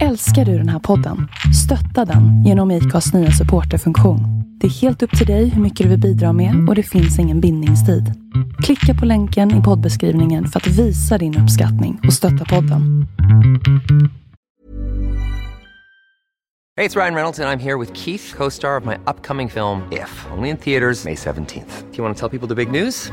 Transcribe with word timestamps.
Älskar 0.00 0.44
du 0.44 0.58
den 0.58 0.68
här 0.68 0.78
podden? 0.78 1.28
Stötta 1.64 2.12
den 2.12 2.44
genom 2.44 2.70
IKAs 2.70 3.14
nya 3.14 3.30
supporterfunktion. 3.30 4.20
Det 4.60 4.66
är 4.66 4.70
helt 4.70 5.02
upp 5.02 5.18
till 5.18 5.26
dig 5.26 5.48
hur 5.48 5.62
mycket 5.62 5.84
du 5.84 5.90
vill 5.90 6.00
bidra 6.00 6.32
med 6.32 6.68
och 6.68 6.74
det 6.74 6.82
finns 6.82 7.18
ingen 7.18 7.40
bindningstid. 7.40 8.12
Klicka 8.62 8.94
på 9.00 9.06
länken 9.06 9.60
i 9.60 9.62
poddbeskrivningen 9.62 10.46
för 10.46 10.60
att 10.60 10.66
visa 10.66 11.18
din 11.18 11.38
uppskattning 11.38 12.00
och 12.06 12.12
stötta 12.12 12.44
podden. 12.44 13.06
Hej, 16.76 16.88
det 16.88 16.96
är 16.96 17.00
Ryan 17.00 17.14
Reynolds 17.14 17.38
och 17.38 17.44
jag 17.44 17.52
är 17.52 17.58
här 17.58 17.78
med 17.78 17.96
Keith, 17.96 18.36
co-star 18.36 18.80
of 18.80 18.84
my 18.84 18.94
upcoming 18.94 19.50
film 19.50 19.80
If, 19.90 20.26
only 20.36 20.48
in 20.48 20.56
theaters 20.56 21.04
May 21.04 21.14
17th. 21.14 21.82
Do 21.90 21.96
you 21.96 22.04
want 22.04 22.18
to 22.18 22.28
tell 22.28 22.38
people 22.38 22.48
the 22.48 22.64
big 22.64 22.82
news? 22.82 23.12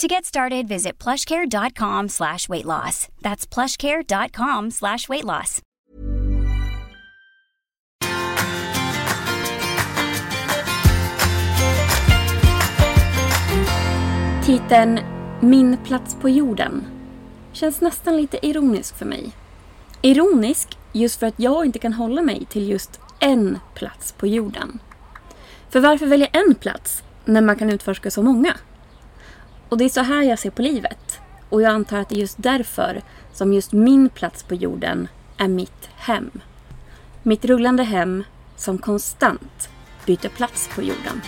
To 0.00 0.08
get 0.08 0.24
started, 0.24 0.66
visit 0.68 1.04
plushcare.com 1.04 2.08
slash 2.08 2.48
weight 2.48 2.64
loss. 2.64 3.08
That's 3.20 3.54
plushcare.com 3.54 4.70
slash 4.70 5.08
weight 5.08 5.24
loss. 5.24 5.60
Titeln 14.44 15.00
Min 15.40 15.76
plats 15.76 16.16
på 16.20 16.28
jorden 16.28 16.84
känns 17.52 17.80
nästan 17.80 18.16
lite 18.16 18.46
ironisk 18.46 18.96
för 18.96 19.06
mig. 19.06 19.32
Ironisk 20.02 20.78
just 20.92 21.20
för 21.20 21.26
att 21.26 21.40
jag 21.40 21.66
inte 21.66 21.78
kan 21.78 21.92
hålla 21.92 22.22
mig 22.22 22.46
till 22.50 22.68
just 22.68 23.00
en 23.18 23.58
plats 23.74 24.12
på 24.12 24.26
jorden. 24.26 24.78
För 25.70 25.80
varför 25.80 26.06
välja 26.06 26.26
en 26.26 26.54
plats 26.54 27.02
när 27.24 27.40
man 27.40 27.56
kan 27.56 27.70
utforska 27.70 28.10
så 28.10 28.22
många? 28.22 28.56
Och 29.70 29.78
det 29.78 29.84
är 29.84 29.88
så 29.88 30.00
här 30.00 30.22
jag 30.22 30.38
ser 30.38 30.50
på 30.50 30.62
livet. 30.62 31.20
Och 31.48 31.62
jag 31.62 31.72
antar 31.72 31.98
att 31.98 32.08
det 32.08 32.14
är 32.14 32.20
just 32.20 32.42
därför 32.42 33.02
som 33.32 33.52
just 33.52 33.72
min 33.72 34.08
plats 34.08 34.42
på 34.42 34.54
jorden 34.54 35.08
är 35.36 35.48
mitt 35.48 35.88
hem. 35.96 36.30
Mitt 37.22 37.44
rullande 37.44 37.82
hem 37.82 38.24
som 38.56 38.78
konstant 38.78 39.68
byter 40.06 40.28
plats 40.28 40.70
på 40.74 40.82
jorden. 40.82 41.20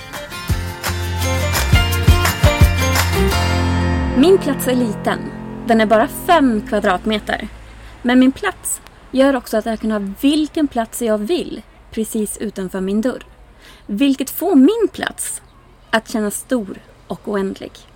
Min 4.16 4.38
plats 4.38 4.68
är 4.68 4.74
liten. 4.74 5.18
Den 5.66 5.80
är 5.80 5.86
bara 5.86 6.08
fem 6.08 6.62
kvadratmeter. 6.68 7.48
Men 8.02 8.18
min 8.18 8.32
plats 8.32 8.80
gör 9.10 9.36
också 9.36 9.56
att 9.56 9.66
jag 9.66 9.80
kan 9.80 9.90
ha 9.90 10.00
vilken 10.20 10.68
plats 10.68 11.02
jag 11.02 11.18
vill 11.18 11.62
precis 11.90 12.38
utanför 12.38 12.80
min 12.80 13.00
dörr. 13.00 13.26
Vilket 13.86 14.30
får 14.30 14.54
min 14.54 14.88
plats 14.92 15.42
att 15.90 16.08
kännas 16.08 16.36
stor 16.36 16.78
och 17.06 17.28
oändlig. 17.28 17.91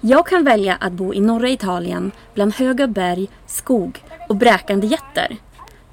Jag 0.00 0.26
kan 0.26 0.44
välja 0.44 0.74
att 0.74 0.92
bo 0.92 1.14
i 1.14 1.20
norra 1.20 1.48
Italien 1.48 2.12
bland 2.34 2.54
höga 2.54 2.86
berg, 2.86 3.28
skog 3.46 4.02
och 4.28 4.36
bräkande 4.36 4.86
jätter. 4.86 5.36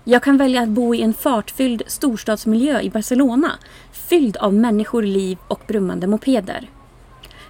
Jag 0.04 0.24
kan 0.24 0.38
välja 0.38 0.62
att 0.62 0.70
bo 0.70 0.96
i 0.96 1.02
en 1.02 1.14
fartfylld 1.14 1.84
storstadsmiljö 1.88 2.82
i 2.82 2.90
Barcelona 2.90 3.52
fylld 3.92 4.38
av 4.38 4.54
människor, 4.54 5.04
liv 5.04 5.38
och 5.48 5.62
brummande 5.68 6.08
mopeder. 6.08 6.70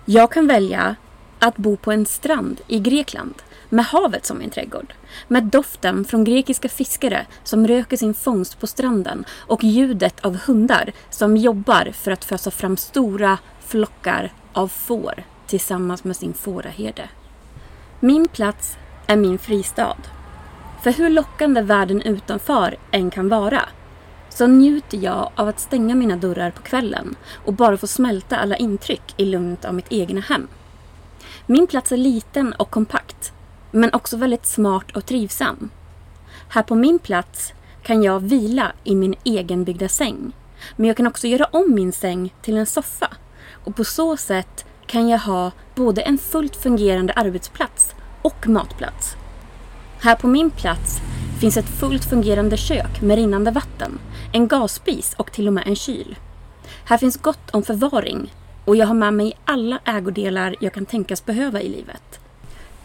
Jag 0.06 0.32
kan 0.32 0.48
välja 0.48 0.96
att 1.40 1.58
bo 1.58 1.78
på 1.78 1.92
en 1.92 2.06
strand 2.06 2.62
i 2.68 2.80
Grekland 2.80 3.34
med 3.70 3.86
havet 3.86 4.26
som 4.26 4.38
min 4.38 4.50
trädgård. 4.50 4.94
Med 5.28 5.44
doften 5.44 6.06
från 6.06 6.24
grekiska 6.24 6.70
fiskare 6.70 7.26
som 7.44 7.68
röker 7.68 7.98
sin 7.98 8.14
fångst 8.14 8.60
på 8.60 8.68
stranden 8.68 9.26
och 9.48 9.64
ljudet 9.64 10.26
av 10.26 10.38
hundar 10.38 10.92
som 11.10 11.38
jobbar 11.38 11.92
för 11.94 12.12
att 12.12 12.26
fösa 12.26 12.52
fram 12.52 12.78
stora 12.78 13.38
flockar 13.66 14.34
av 14.54 14.68
får 14.68 15.24
tillsammans 15.48 16.04
med 16.04 16.16
sin 16.16 16.34
fåraherde. 16.34 17.10
Min 18.00 18.28
plats 18.28 18.78
är 19.08 19.16
min 19.16 19.38
fristad. 19.38 19.98
För 20.84 20.92
hur 20.92 21.10
lockande 21.10 21.62
världen 21.62 22.02
utanför 22.02 22.78
än 22.92 23.12
kan 23.12 23.30
vara 23.30 23.62
så 24.30 24.48
njuter 24.48 24.98
jag 24.98 25.32
av 25.36 25.48
att 25.48 25.60
stänga 25.60 25.96
mina 25.96 26.16
dörrar 26.16 26.52
på 26.52 26.62
kvällen 26.62 27.16
och 27.46 27.54
bara 27.54 27.78
få 27.78 27.88
smälta 27.88 28.38
alla 28.38 28.56
intryck 28.56 29.14
i 29.18 29.26
lugnet 29.26 29.66
av 29.66 29.74
mitt 29.74 29.92
egna 29.92 30.22
hem. 30.22 30.48
Min 31.46 31.68
plats 31.68 31.92
är 31.92 31.98
liten 31.98 32.54
och 32.54 32.70
kompakt, 32.70 33.34
men 33.72 33.94
också 33.94 34.18
väldigt 34.18 34.46
smart 34.46 34.96
och 34.96 35.06
trivsam. 35.06 35.70
Här 36.50 36.64
på 36.64 36.76
min 36.76 37.00
plats 37.00 37.54
kan 37.84 38.04
jag 38.04 38.20
vila 38.20 38.72
i 38.84 38.96
min 38.96 39.16
egenbyggda 39.24 39.88
säng, 39.88 40.32
men 40.76 40.88
jag 40.88 40.98
kan 40.98 41.08
också 41.08 41.28
göra 41.28 41.46
om 41.46 41.76
min 41.76 41.92
säng 41.92 42.34
till 42.42 42.58
en 42.58 42.66
soffa 42.66 43.10
och 43.64 43.76
på 43.76 43.84
så 43.84 44.18
sätt 44.18 44.66
kan 44.88 45.10
jag 45.10 45.20
ha 45.20 45.52
både 45.76 46.02
en 46.02 46.18
fullt 46.18 46.56
fungerande 46.56 47.14
arbetsplats 47.14 47.96
och 48.22 48.48
matplats. 48.48 49.16
Här 50.02 50.16
på 50.16 50.28
min 50.28 50.52
plats 50.52 51.02
finns 51.40 51.58
ett 51.58 51.80
fullt 51.80 52.06
fungerande 52.06 52.58
kök 52.58 53.02
med 53.02 53.16
rinnande 53.16 53.52
vatten, 53.52 54.00
en 54.34 54.48
gasspis 54.48 55.14
och 55.18 55.32
till 55.32 55.48
och 55.48 55.54
med 55.54 55.68
en 55.68 55.76
kyl. 55.76 56.16
Här 56.86 56.98
finns 56.98 57.18
gott 57.18 57.52
om 57.52 57.64
förvaring 57.64 58.34
och 58.66 58.76
jag 58.76 58.88
har 58.88 58.94
med 58.94 59.14
mig 59.14 59.38
alla 59.46 59.80
ägodelar 59.86 60.56
jag 60.60 60.74
kan 60.74 60.86
tänkas 60.86 61.26
behöva 61.26 61.62
i 61.62 61.70
livet. 61.70 62.20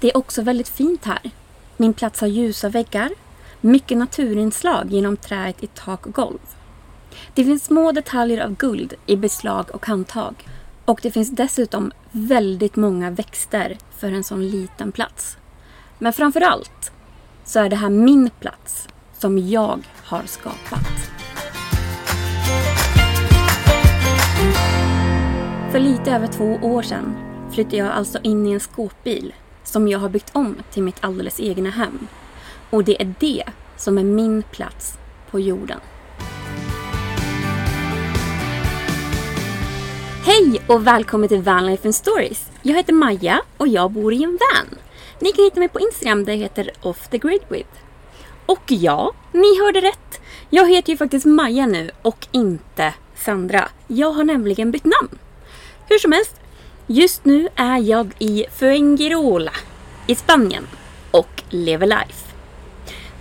Det 0.01 0.11
är 0.11 0.17
också 0.17 0.43
väldigt 0.43 0.69
fint 0.69 1.05
här. 1.05 1.31
Min 1.77 1.95
plats 1.95 2.21
har 2.21 2.29
ljusa 2.29 2.69
väggar, 2.69 3.11
mycket 3.61 3.99
naturinslag 3.99 4.91
genom 4.91 5.17
träet 5.17 5.63
i 5.63 5.67
tak 5.67 6.07
och 6.07 6.13
golv. 6.13 6.39
Det 7.35 7.45
finns 7.45 7.65
små 7.65 7.93
detaljer 7.93 8.45
av 8.45 8.57
guld 8.57 8.95
i 9.07 9.17
beslag 9.17 9.71
och 9.71 9.87
handtag 9.87 10.35
och 10.91 11.01
det 11.03 11.11
finns 11.11 11.31
dessutom 11.31 11.93
väldigt 12.11 12.77
många 12.77 13.11
växter 13.11 13.79
för 13.99 14.13
en 14.13 14.25
sån 14.25 14.49
liten 14.49 14.93
plats. 14.93 15.37
Men 15.99 16.13
framför 16.13 16.41
allt 16.41 16.93
så 17.45 17.61
är 17.61 17.69
det 17.69 17.77
här 17.77 17.91
min 17.91 18.31
plats 18.41 18.89
som 19.19 19.39
jag 19.39 19.81
har 20.05 20.23
skapat. 20.27 21.11
För 25.73 25.79
lite 25.79 26.13
över 26.13 26.27
två 26.27 26.59
år 26.63 26.83
sedan 26.83 27.15
flyttade 27.53 27.77
jag 27.77 27.89
alltså 27.89 28.19
in 28.23 28.47
i 28.47 28.53
en 28.53 28.61
skåpbil 28.61 29.35
som 29.65 29.89
jag 29.89 29.99
har 29.99 30.09
byggt 30.09 30.31
om 30.33 30.57
till 30.71 30.83
mitt 30.83 31.05
alldeles 31.05 31.41
egna 31.41 31.71
hem. 31.71 32.07
Och 32.71 32.85
det 32.85 33.03
är 33.03 33.15
det 33.21 33.45
som 33.77 33.99
är 33.99 34.05
min 34.05 34.43
plats 34.43 34.99
på 35.31 35.41
jorden. 35.41 35.81
Hej 40.23 40.63
och 40.67 40.87
välkommen 40.87 41.29
till 41.29 41.43
Vanlife 41.43 41.89
and 41.89 41.95
Stories. 41.95 42.51
Jag 42.63 42.75
heter 42.75 42.93
Maja 42.93 43.43
och 43.57 43.69
jag 43.69 43.91
bor 43.91 44.13
i 44.13 44.25
en 44.25 44.31
van. 44.31 44.79
Ni 45.19 45.33
kan 45.33 45.45
hitta 45.45 45.59
mig 45.59 45.69
på 45.69 45.81
Instagram 45.81 46.25
där 46.25 46.33
jag 46.33 46.41
heter 46.41 46.71
Off 46.81 47.09
the 47.09 47.19
Grid 47.19 47.41
With. 47.49 47.69
Och 48.47 48.63
ja, 48.67 49.13
ni 49.33 49.59
hörde 49.61 49.81
rätt. 49.81 50.21
Jag 50.51 50.71
heter 50.71 50.91
ju 50.93 50.97
faktiskt 50.97 51.27
Maja 51.27 51.67
nu 51.67 51.91
och 52.03 52.27
inte 52.33 52.95
Sandra. 53.17 53.69
Jag 53.87 54.13
har 54.13 54.25
nämligen 54.25 54.71
bytt 54.71 54.85
namn. 54.85 55.19
Hur 55.89 55.99
som 55.99 56.13
helst, 56.13 56.41
just 56.87 57.25
nu 57.25 57.49
är 57.57 57.79
jag 57.79 58.13
i 58.19 58.47
Fuengirola 58.59 59.53
i 60.07 60.15
Spanien. 60.15 60.67
och 61.11 61.43
lever 61.49 61.87
life. 61.87 62.35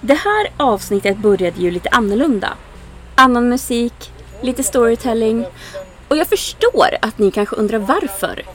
Det 0.02 0.14
här 0.14 0.52
avsnittet 0.58 1.18
började 1.18 1.62
ju 1.62 1.72
lite 1.72 1.90
annorlunda. 1.90 2.54
Annan 3.16 3.50
musik, 3.50 4.12
lite 4.42 4.64
storytelling 4.64 5.46
och 6.10 6.18
jag 6.18 6.28
förstår 6.28 6.98
att 7.02 7.18
ni 7.18 7.32
kanske 7.32 7.56
undrar 7.56 7.80
varför. 7.80 8.46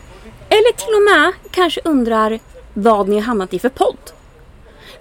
Eller 0.48 0.72
till 0.72 0.94
och 0.94 1.18
med 1.18 1.32
kanske 1.50 1.80
undrar 1.84 2.40
vad 2.74 3.08
ni 3.08 3.14
har 3.14 3.22
hamnat 3.22 3.54
i 3.54 3.58
för 3.58 3.68
podd. 3.68 4.10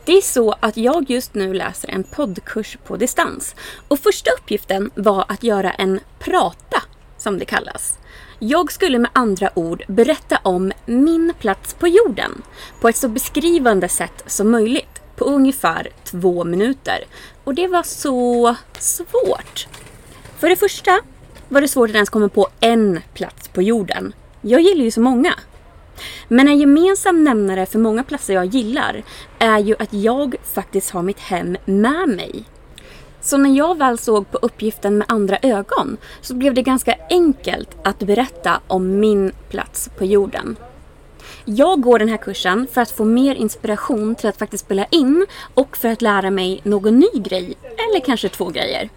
Det 0.06 0.12
är 0.18 0.22
så 0.22 0.56
att 0.60 0.78
jag 0.78 1.10
just 1.10 1.34
nu 1.34 1.54
läser 1.54 1.90
en 1.90 2.04
poddkurs 2.04 2.78
på 2.88 2.98
distans. 2.98 3.56
Och 3.88 4.00
första 4.00 4.32
uppgiften 4.32 4.92
var 4.96 5.26
att 5.28 5.44
göra 5.44 5.72
en 5.72 6.00
prata, 6.20 6.82
som 7.18 7.40
det 7.40 7.46
kallas. 7.46 7.98
Jag 8.40 8.72
skulle 8.72 9.00
med 9.00 9.12
andra 9.14 9.50
ord 9.54 9.84
berätta 9.88 10.40
om 10.44 10.72
min 10.86 11.34
plats 11.40 11.74
på 11.74 11.88
jorden 11.88 12.42
på 12.80 12.90
ett 12.90 12.98
så 12.98 13.08
beskrivande 13.08 13.90
sätt 13.90 14.24
som 14.28 14.52
möjligt 14.52 15.02
på 15.16 15.26
ungefär 15.26 15.88
två 16.04 16.44
minuter. 16.44 17.04
Och 17.44 17.56
det 17.56 17.68
var 17.68 17.84
så 17.84 18.56
svårt. 18.80 19.68
För 20.40 20.50
det 20.50 20.56
första 20.56 21.00
var 21.50 21.62
det 21.62 21.68
svårt 21.68 21.90
att 21.90 21.96
ens 21.96 22.10
komma 22.10 22.30
på 22.30 22.48
en 22.60 23.00
plats 23.14 23.48
på 23.48 23.62
jorden. 23.62 24.14
Jag 24.42 24.62
gillar 24.62 24.84
ju 24.84 24.92
så 24.92 25.02
många. 25.02 25.34
Men 26.28 26.48
en 26.48 26.58
gemensam 26.60 27.24
nämnare 27.24 27.66
för 27.66 27.80
många 27.80 28.04
platser 28.04 28.34
jag 28.34 28.46
gillar 28.46 29.04
är 29.40 29.60
ju 29.60 29.76
att 29.80 29.94
jag 29.94 30.36
faktiskt 30.54 30.90
har 30.90 31.04
mitt 31.04 31.20
hem 31.20 31.58
med 31.66 32.10
mig. 32.10 32.44
Så 33.22 33.38
när 33.38 33.58
jag 33.58 33.78
väl 33.78 33.98
såg 33.98 34.32
på 34.32 34.38
uppgiften 34.38 34.98
med 34.98 35.06
andra 35.10 35.38
ögon 35.42 35.98
så 36.22 36.34
blev 36.36 36.54
det 36.54 36.62
ganska 36.62 36.96
enkelt 37.10 37.70
att 37.84 38.00
berätta 38.00 38.60
om 38.68 39.00
min 39.00 39.32
plats 39.50 39.90
på 39.98 40.06
jorden. 40.06 40.56
Jag 41.46 41.82
går 41.82 42.00
den 42.00 42.10
här 42.10 42.18
kursen 42.18 42.68
för 42.72 42.82
att 42.82 42.92
få 42.92 43.06
mer 43.06 43.36
inspiration 43.36 44.16
till 44.16 44.30
att 44.30 44.38
faktiskt 44.38 44.66
spela 44.66 44.86
in 44.86 45.26
och 45.54 45.78
för 45.78 45.90
att 45.90 46.02
lära 46.02 46.32
mig 46.32 46.62
någon 46.64 47.00
ny 47.00 47.10
grej, 47.14 47.58
eller 47.62 48.06
kanske 48.06 48.30
två 48.30 48.50
grejer. 48.50 48.90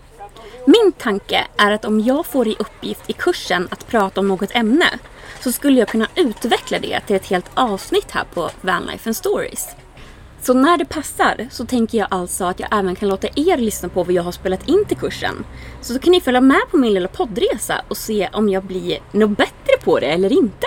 Min 0.69 0.93
tanke 0.93 1.47
är 1.57 1.71
att 1.71 1.85
om 1.85 2.01
jag 2.01 2.27
får 2.27 2.49
i 2.49 2.57
uppgift 2.59 3.11
i 3.11 3.13
kursen 3.13 3.69
att 3.71 3.87
prata 3.87 4.21
om 4.21 4.29
något 4.29 4.51
ämne 4.55 4.87
så 5.41 5.53
skulle 5.53 5.79
jag 5.79 5.89
kunna 5.89 6.09
utveckla 6.17 6.79
det 6.79 7.01
till 7.01 7.17
ett 7.17 7.27
helt 7.27 7.51
avsnitt 7.55 8.11
här 8.11 8.25
på 8.35 8.51
Vanlife 8.61 9.09
and 9.09 9.17
Stories. 9.17 9.69
Så 10.43 10.55
när 10.55 10.79
det 10.79 10.85
passar 10.85 11.49
så 11.51 11.67
tänker 11.67 11.99
jag 11.99 12.09
alltså 12.11 12.45
att 12.45 12.61
jag 12.61 12.69
även 12.73 12.97
kan 12.97 13.09
låta 13.09 13.29
er 13.35 13.57
lyssna 13.57 13.89
på 13.89 14.05
vad 14.05 14.13
jag 14.15 14.23
har 14.23 14.33
spelat 14.33 14.69
in 14.69 14.85
till 14.85 14.97
kursen. 14.97 15.45
Så 15.81 15.93
då 15.93 15.99
kan 15.99 16.13
ni 16.13 16.21
följa 16.21 16.41
med 16.41 16.61
på 16.71 16.77
min 16.77 16.95
lilla 16.95 17.09
poddresa 17.09 17.85
och 17.89 17.97
se 17.97 18.29
om 18.33 18.49
jag 18.49 18.65
blir 18.65 18.99
något 19.13 19.39
bättre 19.39 19.77
på 19.85 19.99
det 19.99 20.07
eller 20.07 20.33
inte. 20.33 20.67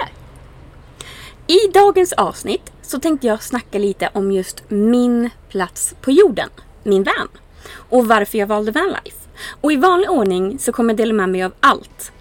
I 1.47 1.71
dagens 1.73 2.13
avsnitt 2.13 2.71
så 2.81 2.99
tänkte 2.99 3.27
jag 3.27 3.43
snacka 3.43 3.77
lite 3.77 4.09
om 4.13 4.31
just 4.31 4.63
min 4.69 5.29
plats 5.49 5.95
på 6.01 6.11
jorden, 6.11 6.49
min 6.83 7.03
van. 7.03 7.27
Och 7.73 8.07
varför 8.07 8.37
jag 8.37 8.47
valde 8.47 8.71
vanlife. 8.71 9.18
Och 9.61 9.71
i 9.71 9.75
vanlig 9.75 10.09
ordning 10.09 10.59
så 10.59 10.71
kommer 10.71 10.93
jag 10.93 10.97
dela 10.97 11.13
med 11.13 11.29
mig 11.29 11.43
av 11.43 11.51
allt. 11.59 12.11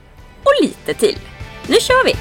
Och 0.42 0.52
lite 0.62 0.94
till. 0.94 1.18
Nu 1.66 1.74
kör 1.74 2.04
vi! 2.04 2.14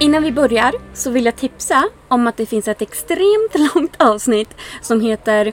Innan 0.00 0.22
vi 0.22 0.32
börjar 0.32 0.74
så 0.94 1.10
vill 1.10 1.24
jag 1.24 1.36
tipsa 1.36 1.88
om 2.08 2.26
att 2.26 2.36
det 2.36 2.46
finns 2.46 2.68
ett 2.68 2.82
extremt 2.82 3.54
långt 3.74 4.02
avsnitt 4.02 4.48
som 4.82 5.00
heter 5.00 5.52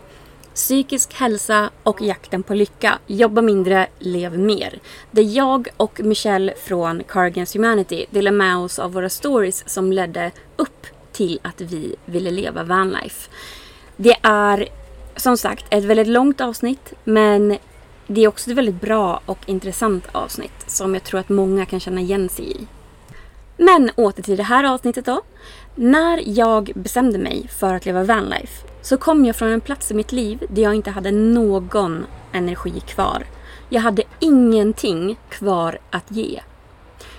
Psykisk 0.58 1.14
hälsa 1.14 1.70
och 1.84 2.02
jakten 2.02 2.44
på 2.44 2.54
lycka. 2.54 3.00
Jobba 3.08 3.42
mindre, 3.42 3.88
lev 4.00 4.40
mer. 4.40 4.80
Där 5.12 5.24
jag 5.24 5.68
och 5.78 6.00
Michelle 6.04 6.54
från 6.64 7.04
Cargans 7.04 7.56
Humanity 7.56 8.06
delar 8.10 8.32
med 8.32 8.58
oss 8.58 8.80
av 8.80 8.94
våra 8.94 9.10
stories 9.10 9.70
som 9.70 9.92
ledde 9.92 10.32
upp 10.56 10.88
till 11.12 11.40
att 11.42 11.62
vi 11.62 11.96
ville 12.06 12.32
leva 12.32 12.64
vanlife. 12.64 13.30
Det 13.98 14.16
är 14.22 14.68
som 15.16 15.38
sagt 15.38 15.66
ett 15.70 15.84
väldigt 15.84 16.08
långt 16.08 16.42
avsnitt 16.42 16.94
men 17.04 17.58
det 18.08 18.24
är 18.24 18.28
också 18.28 18.52
ett 18.52 18.58
väldigt 18.58 18.82
bra 18.82 19.22
och 19.26 19.40
intressant 19.46 20.08
avsnitt 20.12 20.66
som 20.68 20.94
jag 20.94 21.04
tror 21.04 21.20
att 21.20 21.30
många 21.30 21.66
kan 21.66 21.80
känna 21.80 22.02
igen 22.02 22.30
sig 22.30 22.52
i. 22.52 22.68
Men 23.58 23.92
åter 23.96 24.24
till 24.24 24.38
det 24.38 24.44
här 24.44 24.64
avsnittet 24.64 25.06
då. 25.06 25.22
När 25.76 26.22
jag 26.26 26.72
bestämde 26.76 27.18
mig 27.18 27.48
för 27.60 27.74
att 27.74 27.86
leva 27.86 28.04
vanlife 28.04 28.68
så 28.88 28.98
kom 28.98 29.26
jag 29.26 29.36
från 29.36 29.50
en 29.50 29.62
plats 29.62 29.92
i 29.92 29.94
mitt 29.94 30.12
liv 30.12 30.44
där 30.50 30.62
jag 30.62 30.76
inte 30.76 30.92
hade 30.92 31.12
någon 31.12 32.06
energi 32.32 32.80
kvar. 32.80 33.26
Jag 33.70 33.82
hade 33.82 34.04
ingenting 34.20 35.20
kvar 35.30 35.80
att 35.92 36.12
ge. 36.12 36.42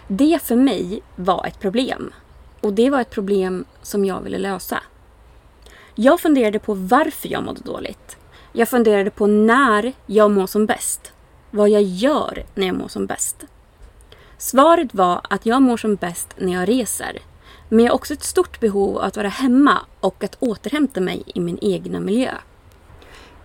Det 0.06 0.43
för 0.43 0.56
mig 0.56 1.03
var 1.17 1.47
ett 1.47 1.61
problem. 1.61 2.12
Och 2.61 2.73
det 2.73 2.91
var 2.91 3.00
ett 3.00 3.11
problem 3.11 3.65
som 3.82 4.05
jag 4.05 4.20
ville 4.20 4.38
lösa. 4.38 4.82
Jag 5.94 6.20
funderade 6.20 6.59
på 6.59 6.75
varför 6.75 7.29
jag 7.29 7.44
mådde 7.44 7.61
dåligt. 7.61 8.17
Jag 8.53 8.69
funderade 8.69 9.11
på 9.11 9.26
när 9.26 9.93
jag 10.06 10.31
mår 10.31 10.47
som 10.47 10.67
bäst. 10.67 11.12
Vad 11.50 11.69
jag 11.69 11.82
gör 11.82 12.44
när 12.55 12.67
jag 12.67 12.76
mår 12.76 12.88
som 12.88 13.06
bäst. 13.06 13.44
Svaret 14.38 14.94
var 14.94 15.21
att 15.31 15.47
jag 15.47 15.62
mår 15.62 15.76
som 15.76 15.94
bäst 15.94 16.35
när 16.37 16.53
jag 16.53 16.69
reser. 16.69 17.19
Men 17.69 17.85
jag 17.85 17.93
har 17.93 17.97
också 17.97 18.15
ett 18.15 18.25
stort 18.25 18.61
behov 18.61 18.97
av 18.97 19.05
att 19.05 19.17
vara 19.17 19.29
hemma 19.29 19.79
och 20.00 20.25
att 20.25 20.37
återhämta 20.41 21.00
mig 21.00 21.23
i 21.26 21.41
min 21.41 21.59
egna 21.62 22.00
miljö. 22.00 22.35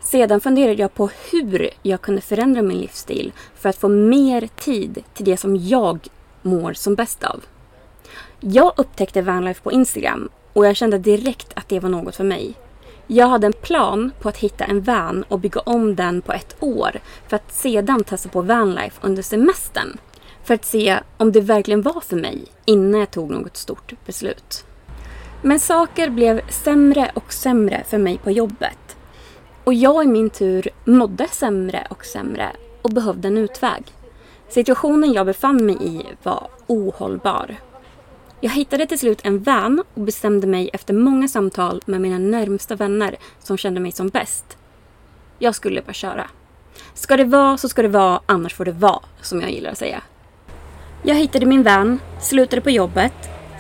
Sedan 0.01 0.41
funderade 0.41 0.81
jag 0.81 0.93
på 0.93 1.09
hur 1.31 1.69
jag 1.81 2.01
kunde 2.01 2.21
förändra 2.21 2.61
min 2.61 2.77
livsstil 2.77 3.31
för 3.55 3.69
att 3.69 3.77
få 3.77 3.87
mer 3.87 4.49
tid 4.55 5.03
till 5.13 5.25
det 5.25 5.37
som 5.37 5.55
jag 5.55 6.07
mår 6.41 6.73
som 6.73 6.95
bäst 6.95 7.23
av. 7.23 7.43
Jag 8.39 8.73
upptäckte 8.77 9.21
Vanlife 9.21 9.61
på 9.61 9.71
Instagram 9.71 10.29
och 10.53 10.65
jag 10.65 10.75
kände 10.75 10.97
direkt 10.97 11.51
att 11.53 11.69
det 11.69 11.79
var 11.79 11.89
något 11.89 12.15
för 12.15 12.23
mig. 12.23 12.53
Jag 13.07 13.27
hade 13.27 13.47
en 13.47 13.53
plan 13.53 14.11
på 14.19 14.29
att 14.29 14.37
hitta 14.37 14.65
en 14.65 14.81
van 14.81 15.23
och 15.27 15.39
bygga 15.39 15.61
om 15.61 15.95
den 15.95 16.21
på 16.21 16.33
ett 16.33 16.55
år 16.59 16.99
för 17.27 17.35
att 17.35 17.53
sedan 17.53 18.03
testa 18.03 18.29
på 18.29 18.41
vanlife 18.41 18.99
under 19.01 19.23
semestern 19.23 19.97
för 20.43 20.53
att 20.53 20.65
se 20.65 20.99
om 21.17 21.31
det 21.31 21.41
verkligen 21.41 21.81
var 21.81 22.01
för 22.01 22.15
mig 22.15 22.45
innan 22.65 22.99
jag 22.99 23.11
tog 23.11 23.31
något 23.31 23.57
stort 23.57 23.93
beslut. 24.05 24.65
Men 25.41 25.59
saker 25.59 26.09
blev 26.09 26.49
sämre 26.49 27.11
och 27.13 27.33
sämre 27.33 27.83
för 27.87 27.97
mig 27.97 28.17
på 28.17 28.31
jobbet. 28.31 28.97
Och 29.63 29.73
jag 29.73 30.03
i 30.03 30.07
min 30.07 30.29
tur 30.29 30.69
mådde 30.85 31.27
sämre 31.27 31.87
och 31.89 32.05
sämre 32.05 32.51
och 32.81 32.89
behövde 32.89 33.27
en 33.27 33.37
utväg. 33.37 33.83
Situationen 34.49 35.13
jag 35.13 35.25
befann 35.25 35.65
mig 35.65 35.77
i 35.81 36.05
var 36.23 36.47
ohållbar. 36.67 37.55
Jag 38.41 38.51
hittade 38.51 38.85
till 38.85 38.99
slut 38.99 39.19
en 39.23 39.39
vän 39.39 39.83
och 39.93 40.01
bestämde 40.01 40.47
mig 40.47 40.69
efter 40.73 40.93
många 40.93 41.27
samtal 41.27 41.81
med 41.85 42.01
mina 42.01 42.17
närmsta 42.17 42.75
vänner 42.75 43.15
som 43.39 43.57
kände 43.57 43.79
mig 43.79 43.91
som 43.91 44.09
bäst. 44.09 44.57
Jag 45.39 45.55
skulle 45.55 45.81
bara 45.81 45.93
köra. 45.93 46.29
Ska 46.93 47.17
det 47.17 47.25
vara 47.25 47.57
så 47.57 47.69
ska 47.69 47.81
det 47.81 47.87
vara, 47.87 48.21
annars 48.25 48.53
får 48.53 48.65
det 48.65 48.71
vara, 48.71 48.99
som 49.21 49.41
jag 49.41 49.51
gillar 49.51 49.71
att 49.71 49.77
säga. 49.77 50.01
Jag 51.05 51.15
hittade 51.15 51.45
min 51.45 51.63
vän, 51.63 51.99
slutade 52.21 52.61
på 52.61 52.69
jobbet, 52.69 53.13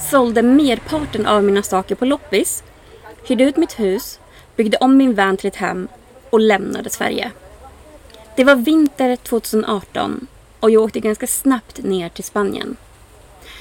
sålde 0.09 0.41
merparten 0.41 1.25
av 1.25 1.43
mina 1.43 1.63
saker 1.63 1.95
på 1.95 2.05
loppis, 2.05 2.63
hyrde 3.23 3.43
ut 3.43 3.57
mitt 3.57 3.79
hus, 3.79 4.19
byggde 4.55 4.77
om 4.77 4.97
min 4.97 5.15
van 5.15 5.37
till 5.37 5.47
ett 5.47 5.55
hem 5.55 5.87
och 6.29 6.39
lämnade 6.39 6.89
Sverige. 6.89 7.31
Det 8.35 8.43
var 8.43 8.55
vinter 8.55 9.15
2018 9.15 10.27
och 10.59 10.71
jag 10.71 10.83
åkte 10.83 10.99
ganska 10.99 11.27
snabbt 11.27 11.83
ner 11.83 12.09
till 12.09 12.23
Spanien. 12.23 12.75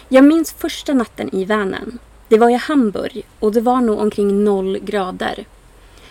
Jag 0.08 0.24
minns 0.24 0.52
första 0.52 0.94
natten 0.94 1.34
i 1.34 1.44
vanen. 1.44 1.98
Det 2.28 2.38
var 2.38 2.50
i 2.50 2.54
Hamburg 2.56 3.26
och 3.40 3.52
det 3.52 3.60
var 3.60 3.80
nog 3.80 4.00
omkring 4.00 4.44
noll 4.44 4.78
grader. 4.78 5.44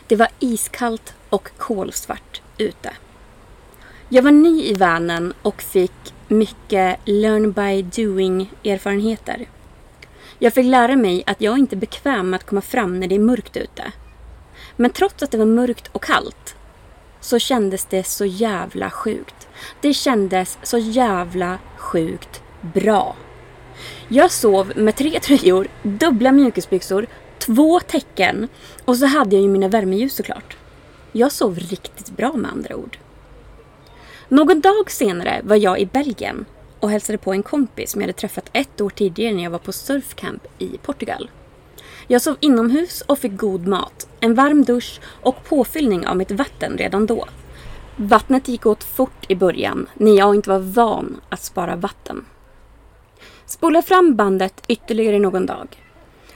Det 0.08 0.16
var 0.16 0.28
iskallt 0.40 1.14
och 1.30 1.50
kolsvart 1.58 2.42
ute. 2.58 2.94
Jag 4.10 4.24
var 4.24 4.32
ny 4.32 4.64
i 4.64 4.74
vanen 4.74 5.34
och 5.42 5.62
fick 5.62 6.14
mycket 6.32 7.00
learn 7.06 7.52
by 7.52 7.82
doing 7.82 8.52
erfarenheter. 8.64 9.50
Jag 10.40 10.54
fick 10.54 10.66
lära 10.66 10.96
mig 10.96 11.24
att 11.26 11.42
jag 11.42 11.58
inte 11.58 11.76
är 11.76 11.78
bekväm 11.78 12.30
med 12.30 12.38
att 12.38 12.46
komma 12.46 12.62
fram 12.62 13.00
när 13.00 13.08
det 13.08 13.16
är 13.16 13.20
mörkt 13.20 13.58
ute. 13.58 13.92
Men 14.76 14.92
trots 14.92 15.24
att 15.24 15.32
det 15.32 15.38
var 15.38 15.46
mörkt 15.46 15.88
och 15.92 16.04
kallt 16.04 16.56
så 17.20 17.40
kändes 17.40 17.86
det 17.86 18.04
så 18.04 18.26
jävla 18.26 18.90
sjukt. 18.90 19.48
Det 19.82 19.94
kändes 19.94 20.58
så 20.64 20.78
jävla 20.78 21.58
sjukt 21.78 22.42
bra. 22.62 23.16
Jag 24.08 24.32
sov 24.32 24.74
med 24.76 24.96
tre 24.96 25.20
tröjor, 25.24 25.68
dubbla 25.84 26.32
mjukisbyxor, 26.32 27.08
två 27.40 27.80
täcken 27.80 28.48
och 28.86 28.98
så 28.98 29.06
hade 29.06 29.36
jag 29.36 29.44
ju 29.44 29.50
mina 29.50 29.68
värmeljus 29.68 30.16
såklart. 30.16 30.58
Jag 31.12 31.32
sov 31.32 31.60
riktigt 31.60 32.10
bra 32.10 32.34
med 32.34 32.52
andra 32.52 32.76
ord. 32.76 32.98
Någon 34.32 34.62
dag 34.62 34.92
senare 34.92 35.42
var 35.44 35.56
jag 35.56 35.80
i 35.80 35.86
Belgien 35.86 36.46
och 36.80 36.90
hälsade 36.90 37.18
på 37.18 37.34
en 37.34 37.44
kompis 37.44 37.92
som 37.92 38.02
jag 38.02 38.08
hade 38.08 38.20
träffat 38.20 38.50
ett 38.54 38.82
år 38.82 38.90
tidigare 38.90 39.34
när 39.34 39.44
jag 39.44 39.52
var 39.52 39.60
på 39.60 39.72
surfcamp 39.72 40.48
i 40.60 40.68
Portugal. 40.78 41.30
Jag 42.08 42.22
sov 42.22 42.38
inomhus 42.40 43.02
och 43.02 43.20
fick 43.20 43.38
god 43.38 43.68
mat, 43.68 44.08
en 44.20 44.36
varm 44.36 44.64
dusch 44.64 45.00
och 45.22 45.44
påfyllning 45.44 46.08
av 46.08 46.18
mitt 46.18 46.32
vatten 46.32 46.78
redan 46.78 47.06
då. 47.06 47.28
Vattnet 47.96 48.48
gick 48.48 48.66
åt 48.66 48.84
fort 48.84 49.26
i 49.28 49.36
början 49.36 49.90
när 49.94 50.18
jag 50.18 50.36
inte 50.36 50.50
var 50.50 50.60
van 50.60 51.22
att 51.30 51.44
spara 51.44 51.76
vatten. 51.76 52.26
Spola 53.46 53.82
fram 53.82 54.16
bandet 54.16 54.64
ytterligare 54.68 55.20
någon 55.20 55.46
dag. 55.46 55.68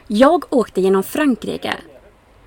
Jag 0.08 0.46
åkte 0.50 0.82
genom 0.82 1.04
Frankrike 1.04 1.78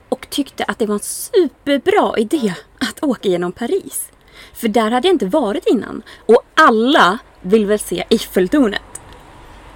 och 0.09 0.31
tyckte 0.31 0.65
att 0.65 0.79
det 0.79 0.87
var 0.87 0.95
en 0.95 1.01
superbra 1.01 2.19
idé 2.19 2.55
att 2.81 3.03
åka 3.03 3.29
genom 3.29 3.53
Paris. 3.53 4.11
För 4.55 4.69
där 4.69 4.91
hade 4.91 5.09
jag 5.09 5.15
inte 5.15 5.27
varit 5.27 5.67
innan 5.67 6.03
och 6.27 6.43
alla 6.55 7.19
vill 7.41 7.67
väl 7.67 7.79
se 7.79 8.05
Eiffeltornet. 8.11 9.01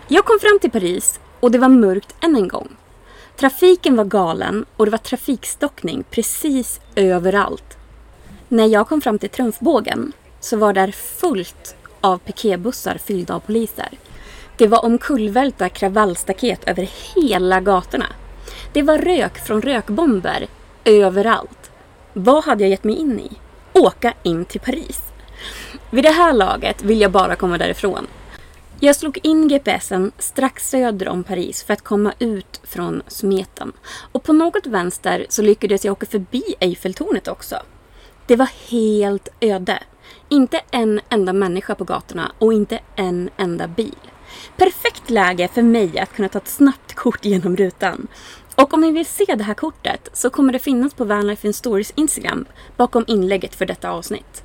Jag 0.09 0.25
kom 0.25 0.39
fram 0.41 0.59
till 0.59 0.71
Paris 0.71 1.21
och 1.41 1.51
det 1.51 1.59
var 1.59 1.69
mörkt 1.69 2.15
än 2.21 2.37
en 2.37 2.49
gång. 2.49 2.69
Trafiken 3.37 3.97
var 3.97 4.05
galen 4.05 4.65
och 4.77 4.85
det 4.85 4.91
var 4.91 4.99
trafikstockning 4.99 6.05
precis 6.11 6.81
överallt. 6.95 7.77
När 8.49 8.67
jag 8.67 8.89
kom 8.89 9.01
fram 9.01 9.19
till 9.19 9.31
Trumfbågen 9.31 10.13
så 10.41 10.57
var 10.57 10.73
där 10.73 10.91
fullt 10.91 11.77
av 12.01 12.19
piketbussar 12.19 12.99
fyllda 13.05 13.35
av 13.35 13.41
poliser. 13.41 13.89
Det 14.57 14.67
var 14.67 14.85
omkullvälta 14.85 15.69
kravallstaket 15.69 16.65
över 16.65 16.91
hela 17.15 17.61
gatorna. 17.61 18.07
Det 18.73 18.83
var 18.83 18.99
rök 18.99 19.39
från 19.47 19.63
rökbomber 19.63 20.47
överallt. 20.85 21.71
Vad 22.13 22.45
hade 22.45 22.65
jag 22.65 22.71
gett 22.71 22.85
mig 22.85 22.97
in 22.97 23.21
i? 23.21 23.31
Åka 23.73 24.15
in 24.23 24.45
till 24.45 24.61
Paris. 24.61 25.03
Vid 25.91 26.05
det 26.05 26.11
här 26.11 26.33
laget 26.33 26.83
vill 26.83 27.01
jag 27.01 27.11
bara 27.11 27.37
komma 27.37 27.59
därifrån. 27.59 28.07
Jag 28.81 28.97
slog 28.97 29.19
in 29.23 29.49
GPSen 29.49 30.13
strax 30.19 30.71
söder 30.71 31.09
om 31.09 31.25
Paris 31.25 31.63
för 31.63 31.73
att 31.73 31.83
komma 31.83 32.13
ut 32.19 32.61
från 32.65 33.03
smeten. 33.09 33.73
Och 34.13 34.23
på 34.23 34.33
något 34.33 34.67
vänster 34.67 35.27
så 35.29 35.43
lyckades 35.43 35.85
jag 35.85 35.93
åka 35.93 36.07
förbi 36.07 36.43
Eiffeltornet 36.61 37.29
också. 37.29 37.57
Det 38.27 38.37
var 38.37 38.49
helt 38.71 39.29
öde. 39.41 39.79
Inte 40.29 40.61
en 40.71 41.01
enda 41.09 41.33
människa 41.33 41.75
på 41.75 41.85
gatorna 41.85 42.33
och 42.39 42.53
inte 42.53 42.81
en 42.97 43.31
enda 43.37 43.69
bil. 43.69 43.97
Perfekt 44.57 45.11
läge 45.11 45.49
för 45.49 45.63
mig 45.63 45.99
att 45.99 46.13
kunna 46.13 46.29
ta 46.29 46.39
ett 46.39 46.49
snabbt 46.49 46.95
kort 46.95 47.25
genom 47.25 47.57
rutan. 47.57 48.07
Och 48.55 48.75
om 48.75 48.81
ni 48.81 48.93
vill 48.93 49.07
se 49.07 49.35
det 49.35 49.45
här 49.45 49.55
kortet 49.55 50.09
så 50.13 50.31
kommer 50.31 50.53
det 50.53 50.59
finnas 50.59 50.95
på 50.95 51.05
Vanlife 51.05 51.47
in 51.47 51.55
Stories 51.55 51.93
Instagram 51.97 52.45
bakom 52.77 53.05
inlägget 53.07 53.55
för 53.55 53.67
detta 53.67 53.91
avsnitt. 53.91 54.43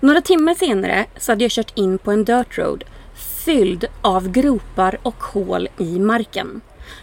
Några 0.00 0.20
timmar 0.20 0.54
senare 0.54 1.06
så 1.18 1.32
hade 1.32 1.44
jag 1.44 1.50
kört 1.50 1.78
in 1.78 1.98
på 1.98 2.10
en 2.10 2.24
dirt 2.24 2.58
road 2.58 2.84
fylld 3.44 3.84
av 4.02 4.28
gropar 4.28 4.98
och 5.02 5.22
hål 5.22 5.68
i 5.78 5.98
marken. 5.98 6.60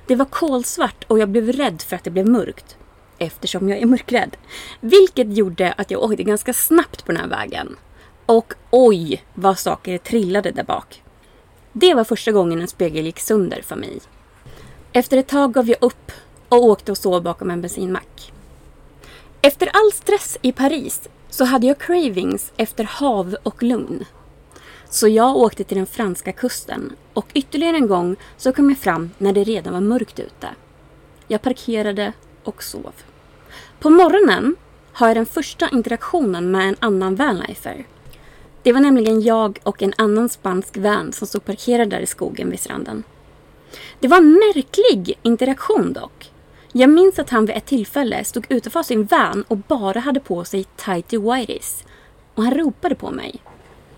Det 0.08 0.16
var 0.16 0.26
kolsvart 0.26 1.04
och 1.08 1.20
jag 1.20 1.30
blev 1.30 1.52
rädd 1.52 1.82
för 1.82 1.96
att 1.96 2.04
det 2.04 2.12
blev 2.12 2.28
mörkt. 2.28 2.78
Eftersom 3.18 3.70
jag 3.70 3.80
är 3.80 3.86
mörkrädd. 3.86 4.38
Vilket 4.80 5.38
gjorde 5.38 5.72
att 5.72 5.92
jag 5.92 6.04
åkte 6.04 6.24
ganska 6.24 6.54
snabbt 6.54 7.06
på 7.06 7.12
den 7.12 7.22
här 7.22 7.28
vägen. 7.28 7.76
Och 8.26 8.54
oj 8.72 9.24
vad 9.34 9.60
saker 9.60 9.98
trillade 9.98 10.52
där 10.52 10.64
bak. 10.64 11.04
Det 11.74 11.94
var 11.94 12.04
första 12.04 12.32
gången 12.32 12.62
en 12.62 12.68
spegel 12.68 13.06
gick 13.06 13.20
sönder 13.20 13.62
för 13.62 13.76
mig. 13.76 14.00
Efter 14.94 15.18
ett 15.18 15.28
tag 15.28 15.54
gav 15.54 15.70
jag 15.70 15.78
upp 15.82 16.12
och 16.50 16.64
åkte 16.64 16.92
och 16.92 16.98
sov 16.98 17.24
bakom 17.24 17.50
en 17.50 17.62
bensinmack. 17.62 18.34
Efter 19.42 19.68
all 19.68 19.92
stress 19.94 20.38
i 20.42 20.52
Paris 20.52 21.10
så 21.30 21.46
hade 21.46 21.68
jag 21.68 21.80
cravings 21.80 22.52
efter 22.58 22.84
hav 22.84 23.36
och 23.44 23.64
lugn. 23.64 24.06
Så 24.90 25.08
jag 25.08 25.36
åkte 25.36 25.64
till 25.64 25.78
den 25.78 25.86
franska 25.86 26.32
kusten 26.32 26.96
och 27.14 27.26
ytterligare 27.34 27.78
en 27.78 27.88
gång 27.88 28.16
så 28.38 28.52
kom 28.52 28.70
jag 28.70 28.78
fram 28.78 29.12
när 29.18 29.34
det 29.34 29.44
redan 29.44 29.74
var 29.74 29.82
mörkt 29.82 30.20
ute. 30.20 30.50
Jag 31.28 31.42
parkerade 31.42 32.14
och 32.44 32.64
sov. 32.64 32.94
På 33.80 33.90
morgonen 33.90 34.56
har 34.94 35.08
jag 35.08 35.18
den 35.18 35.26
första 35.26 35.70
interaktionen 35.70 36.52
med 36.52 36.70
en 36.70 36.76
annan 36.80 37.16
vanlifer. 37.16 37.86
Det 38.64 38.74
var 38.74 38.80
nämligen 38.80 39.22
jag 39.22 39.60
och 39.64 39.82
en 39.82 39.94
annan 39.98 40.30
spansk 40.30 40.78
vän 40.78 41.14
som 41.14 41.28
stod 41.28 41.46
parkerad 41.46 41.90
där 41.90 42.00
i 42.00 42.06
skogen 42.06 42.50
vid 42.50 42.60
stranden. 42.60 43.04
Det 44.00 44.08
var 44.08 44.18
en 44.18 44.32
märklig 44.34 45.20
interaktion 45.24 45.94
dock. 45.94 46.32
Jag 46.72 46.90
minns 46.90 47.20
att 47.20 47.30
han 47.30 47.46
vid 47.46 47.56
ett 47.56 47.66
tillfälle 47.66 48.24
stod 48.24 48.46
utanför 48.50 48.84
sin 48.84 49.06
van 49.06 49.44
och 49.48 49.58
bara 49.58 50.00
hade 50.00 50.20
på 50.20 50.44
sig 50.44 50.64
tighty 50.64 51.18
whities. 51.18 51.84
Och 52.36 52.44
han 52.44 52.54
ropade 52.54 52.96
på 52.96 53.12
mig. 53.12 53.42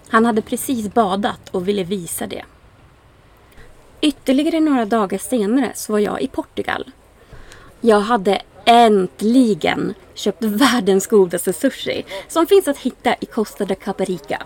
Han 0.09 0.25
hade 0.25 0.41
precis 0.41 0.93
badat 0.93 1.49
och 1.49 1.67
ville 1.67 1.83
visa 1.83 2.27
det. 2.27 2.45
Ytterligare 4.01 4.59
några 4.59 4.85
dagar 4.85 5.17
senare 5.17 5.71
så 5.75 5.91
var 5.91 5.99
jag 5.99 6.21
i 6.21 6.27
Portugal. 6.27 6.91
Jag 7.81 7.99
hade 7.99 8.41
äntligen 8.65 9.93
köpt 10.13 10.43
världens 10.43 11.07
godaste 11.07 11.53
sushi 11.53 12.05
som 12.27 12.47
finns 12.47 12.67
att 12.67 12.77
hitta 12.77 13.15
i 13.19 13.25
Costa 13.25 13.65
da 13.65 13.75
Caparica. 13.75 14.43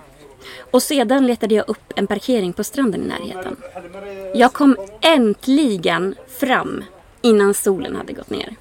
Och 0.72 0.84
sedan 0.84 1.28
letade 1.28 1.56
jag 1.56 1.70
upp 1.70 1.94
en 1.96 2.08
parkering 2.08 2.54
på 2.54 2.64
stranden 2.64 3.04
i 3.04 3.08
närheten. 3.08 3.56
Jag 4.36 4.54
kom 4.54 4.78
äntligen 5.02 6.16
fram 6.28 6.84
innan 7.22 7.54
solen 7.54 7.96
hade 7.96 8.14
gått 8.14 8.30
ner. 8.30 8.56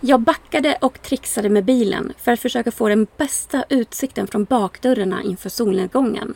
Jag 0.00 0.20
backade 0.20 0.78
och 0.80 1.02
trixade 1.02 1.48
med 1.48 1.64
bilen 1.64 2.12
för 2.18 2.32
att 2.32 2.40
försöka 2.40 2.70
få 2.70 2.88
den 2.88 3.06
bästa 3.16 3.64
utsikten 3.68 4.26
från 4.26 4.44
bakdörrarna 4.44 5.22
inför 5.22 5.48
solnedgången. 5.48 6.34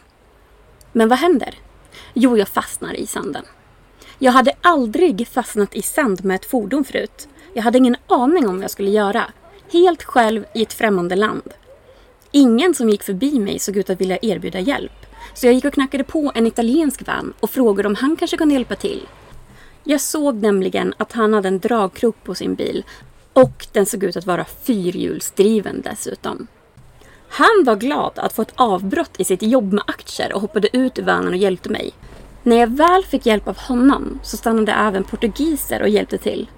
Men 0.93 1.09
vad 1.09 1.19
händer? 1.19 1.55
Jo, 2.15 2.37
jag 2.37 2.49
fastnar 2.49 2.95
i 2.95 3.07
sanden. 3.07 3.45
Jag 4.19 4.33
hade 4.33 4.53
aldrig 4.61 5.29
fastnat 5.29 5.75
i 5.75 5.83
sand 5.83 6.25
med 6.25 6.35
ett 6.35 6.45
fordon 6.45 6.85
förut. 6.85 7.29
Jag 7.55 7.63
hade 7.63 7.79
ingen 7.79 7.97
aning 8.07 8.49
om 8.49 8.55
vad 8.55 8.65
jag 8.65 8.71
skulle 8.71 8.91
göra. 8.91 9.25
Helt 9.73 10.03
själv 10.03 10.45
i 10.55 10.63
ett 10.63 10.73
främmande 10.73 11.17
land. 11.17 11.55
Ingen 12.33 12.75
som 12.75 12.91
gick 12.91 13.03
förbi 13.03 13.39
mig 13.39 13.59
såg 13.59 13.77
ut 13.77 13.91
att 13.91 14.01
vilja 14.01 14.19
erbjuda 14.23 14.61
hjälp. 14.61 15.07
Så 15.35 15.47
jag 15.47 15.55
gick 15.55 15.65
och 15.65 15.73
knackade 15.73 16.05
på 16.05 16.33
en 16.35 16.47
italiensk 16.47 17.09
vän 17.09 17.33
och 17.41 17.51
frågade 17.51 17.89
om 17.89 17.95
han 17.95 18.17
kanske 18.17 18.37
kunde 18.37 18.55
hjälpa 18.55 18.75
till. 18.75 19.07
Jag 19.85 20.01
såg 20.01 20.35
nämligen 20.37 20.95
att 20.97 21.13
han 21.13 21.35
hade 21.35 21.49
en 21.49 21.59
dragkrok 21.59 22.25
på 22.25 22.35
sin 22.35 22.55
bil 22.55 22.85
och 23.33 23.67
den 23.73 23.87
såg 23.87 24.05
ut 24.05 24.17
att 24.17 24.27
vara 24.27 24.45
fyrhjulsdriven 24.45 25.81
dessutom. 25.85 26.47
Han 27.29 27.65
var 27.65 27.77
glad 27.77 28.13
att 28.17 28.33
få 28.33 28.43
ett 28.43 28.53
avbrott 28.55 29.21
i 29.21 29.25
sitt 29.25 29.43
jobb 29.43 29.73
med 29.73 29.85
aktier 29.87 30.33
och 30.33 30.41
hoppade 30.41 30.77
ut 30.77 30.99
ur 30.99 31.03
vanen 31.03 31.29
och 31.29 31.37
hjälpte 31.37 31.69
mig. 31.69 31.93
När 32.43 32.57
jag 32.57 32.67
väl 32.67 33.05
fick 33.05 33.27
hjälp 33.27 33.49
av 33.49 33.59
honom 33.59 34.21
så 34.23 34.37
stannade 34.37 34.73
även 34.73 35.05
portugiser 35.05 35.83
och 35.83 35.89
hjälpte 35.89 36.19
till. 36.19 36.49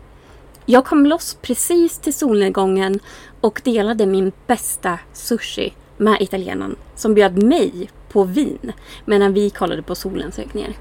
Jag 0.67 0.85
kom 0.85 1.07
loss 1.07 1.39
precis 1.43 1.99
till 1.99 2.15
solnedgången 2.15 3.01
och 3.41 3.61
delade 3.65 4.07
min 4.07 4.33
bästa 4.47 4.99
sushi 5.13 5.73
med 5.97 6.21
italienaren 6.21 6.77
som 6.97 7.15
bjöd 7.15 7.43
mig 7.43 7.91
på 8.13 8.25
vin 8.25 8.73
medan 9.05 9.33
vi 9.33 9.51
kollade 9.51 9.83
på 9.83 9.95
solens 9.95 10.39
ökningar. 10.39 10.69
ner. 10.69 10.77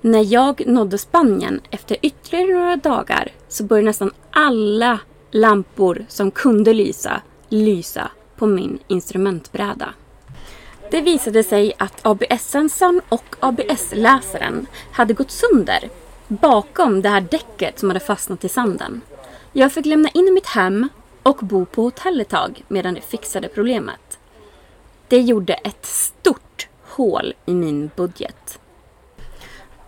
När 0.00 0.32
jag 0.32 0.66
nådde 0.66 0.98
Spanien 0.98 1.60
efter 1.70 1.96
ytterligare 2.02 2.52
några 2.52 2.76
dagar 2.76 3.32
så 3.48 3.64
började 3.64 3.86
nästan 3.86 4.10
alla 4.30 4.98
lampor 5.30 6.04
som 6.08 6.30
kunde 6.30 6.72
lysa, 6.72 7.22
lysa 7.48 8.10
på 8.36 8.46
min 8.46 8.78
instrumentbräda. 8.88 9.94
Det 10.90 11.00
visade 11.00 11.42
sig 11.42 11.72
att 11.78 12.06
ABS-sensorn 12.06 13.00
och 13.08 13.36
ABS-läsaren 13.40 14.66
hade 14.92 15.14
gått 15.14 15.30
sönder 15.30 15.90
bakom 16.28 17.02
det 17.02 17.08
här 17.08 17.20
däcket 17.20 17.78
som 17.78 17.90
hade 17.90 18.00
fastnat 18.00 18.44
i 18.44 18.48
sanden. 18.48 19.00
Jag 19.52 19.72
fick 19.72 19.86
lämna 19.86 20.08
in 20.08 20.34
mitt 20.34 20.46
hem 20.46 20.88
och 21.22 21.36
bo 21.36 21.64
på 21.64 21.82
hotell 21.82 22.20
ett 22.20 22.28
tag 22.28 22.64
medan 22.68 22.94
det 22.94 23.00
fixade 23.00 23.48
problemet. 23.48 24.18
Det 25.08 25.20
gjorde 25.20 25.54
ett 25.54 25.86
stort 25.86 26.68
hål 26.82 27.34
i 27.46 27.54
min 27.54 27.90
budget. 27.96 28.58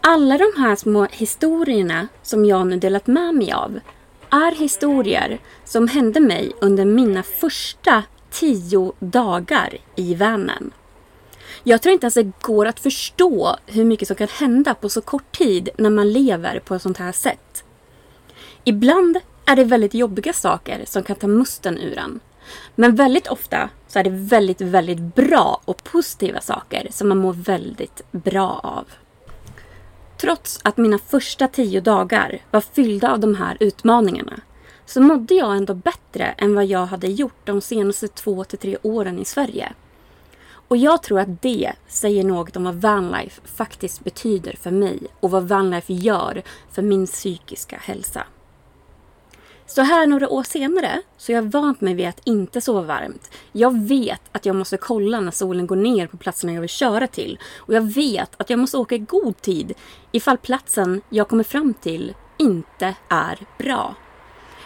Alla 0.00 0.38
de 0.38 0.62
här 0.62 0.76
små 0.76 1.06
historierna 1.10 2.08
som 2.22 2.44
jag 2.44 2.66
nu 2.66 2.76
delat 2.76 3.06
med 3.06 3.34
mig 3.34 3.52
av 3.52 3.80
är 4.30 4.54
historier 4.54 5.38
som 5.64 5.88
hände 5.88 6.20
mig 6.20 6.52
under 6.60 6.84
mina 6.84 7.22
första 7.22 8.02
tio 8.30 8.92
dagar 8.98 9.78
i 9.96 10.14
Vänern. 10.14 10.72
Jag 11.68 11.82
tror 11.82 11.92
inte 11.92 12.04
ens 12.04 12.14
det 12.14 12.32
går 12.42 12.66
att 12.66 12.80
förstå 12.80 13.56
hur 13.66 13.84
mycket 13.84 14.08
som 14.08 14.16
kan 14.16 14.28
hända 14.28 14.74
på 14.74 14.88
så 14.88 15.00
kort 15.00 15.36
tid 15.36 15.68
när 15.78 15.90
man 15.90 16.12
lever 16.12 16.58
på 16.58 16.74
ett 16.74 16.82
sånt 16.82 16.98
här 16.98 17.12
sätt. 17.12 17.64
Ibland 18.64 19.18
är 19.46 19.56
det 19.56 19.64
väldigt 19.64 19.94
jobbiga 19.94 20.32
saker 20.32 20.84
som 20.86 21.02
kan 21.02 21.16
ta 21.16 21.26
musten 21.26 21.78
ur 21.78 21.98
en. 21.98 22.20
Men 22.74 22.94
väldigt 22.94 23.28
ofta 23.28 23.70
så 23.88 23.98
är 23.98 24.04
det 24.04 24.10
väldigt, 24.10 24.60
väldigt 24.60 25.14
bra 25.14 25.60
och 25.64 25.84
positiva 25.84 26.40
saker 26.40 26.88
som 26.90 27.08
man 27.08 27.18
mår 27.18 27.32
väldigt 27.32 28.02
bra 28.10 28.60
av. 28.62 28.84
Trots 30.16 30.60
att 30.62 30.76
mina 30.76 30.98
första 30.98 31.48
tio 31.48 31.80
dagar 31.80 32.38
var 32.50 32.60
fyllda 32.60 33.12
av 33.12 33.20
de 33.20 33.34
här 33.34 33.56
utmaningarna 33.60 34.40
så 34.84 35.00
mådde 35.00 35.34
jag 35.34 35.56
ändå 35.56 35.74
bättre 35.74 36.24
än 36.24 36.54
vad 36.54 36.66
jag 36.66 36.86
hade 36.86 37.06
gjort 37.06 37.40
de 37.46 37.60
senaste 37.60 38.08
två 38.08 38.44
till 38.44 38.58
tre 38.58 38.76
åren 38.82 39.18
i 39.18 39.24
Sverige. 39.24 39.72
Och 40.68 40.76
jag 40.76 41.02
tror 41.02 41.20
att 41.20 41.42
det 41.42 41.72
säger 41.88 42.24
något 42.24 42.56
om 42.56 42.64
vad 42.64 42.74
vanlife 42.74 43.40
faktiskt 43.44 44.04
betyder 44.04 44.56
för 44.62 44.70
mig 44.70 44.98
och 45.20 45.30
vad 45.30 45.48
vanlife 45.48 45.92
gör 45.92 46.42
för 46.70 46.82
min 46.82 47.06
psykiska 47.06 47.76
hälsa. 47.76 48.26
Så 49.66 49.82
här 49.82 50.06
några 50.06 50.28
år 50.28 50.42
senare 50.42 51.02
så 51.16 51.32
har 51.32 51.34
jag 51.34 51.50
vant 51.50 51.80
mig 51.80 51.94
vid 51.94 52.08
att 52.08 52.20
inte 52.24 52.60
sova 52.60 52.82
varmt. 52.82 53.30
Jag 53.52 53.78
vet 53.88 54.20
att 54.32 54.46
jag 54.46 54.56
måste 54.56 54.76
kolla 54.76 55.20
när 55.20 55.30
solen 55.30 55.66
går 55.66 55.76
ner 55.76 56.06
på 56.06 56.16
platserna 56.16 56.52
jag 56.52 56.60
vill 56.60 56.70
köra 56.70 57.06
till. 57.06 57.38
Och 57.56 57.74
jag 57.74 57.92
vet 57.92 58.30
att 58.36 58.50
jag 58.50 58.58
måste 58.58 58.78
åka 58.78 58.94
i 58.94 58.98
god 58.98 59.40
tid 59.40 59.72
ifall 60.12 60.38
platsen 60.38 61.00
jag 61.08 61.28
kommer 61.28 61.44
fram 61.44 61.74
till 61.74 62.14
inte 62.38 62.94
är 63.08 63.46
bra. 63.58 63.94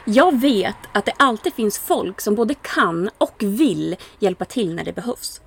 Jag 0.05 0.41
vet 0.41 0.77
att 0.93 1.05
det 1.05 1.13
alltid 1.17 1.55
finns 1.55 1.79
folk 1.79 2.21
som 2.21 2.35
både 2.35 2.55
kan 2.55 3.11
och 3.19 3.35
vill 3.39 3.97
hjälpa 4.19 4.45
till 4.45 4.75
när 4.75 4.85
det 4.85 4.93
behövs. 4.93 5.41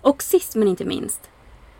Och 0.00 0.22
sist 0.22 0.54
men 0.54 0.68
inte 0.68 0.84
minst, 0.84 1.30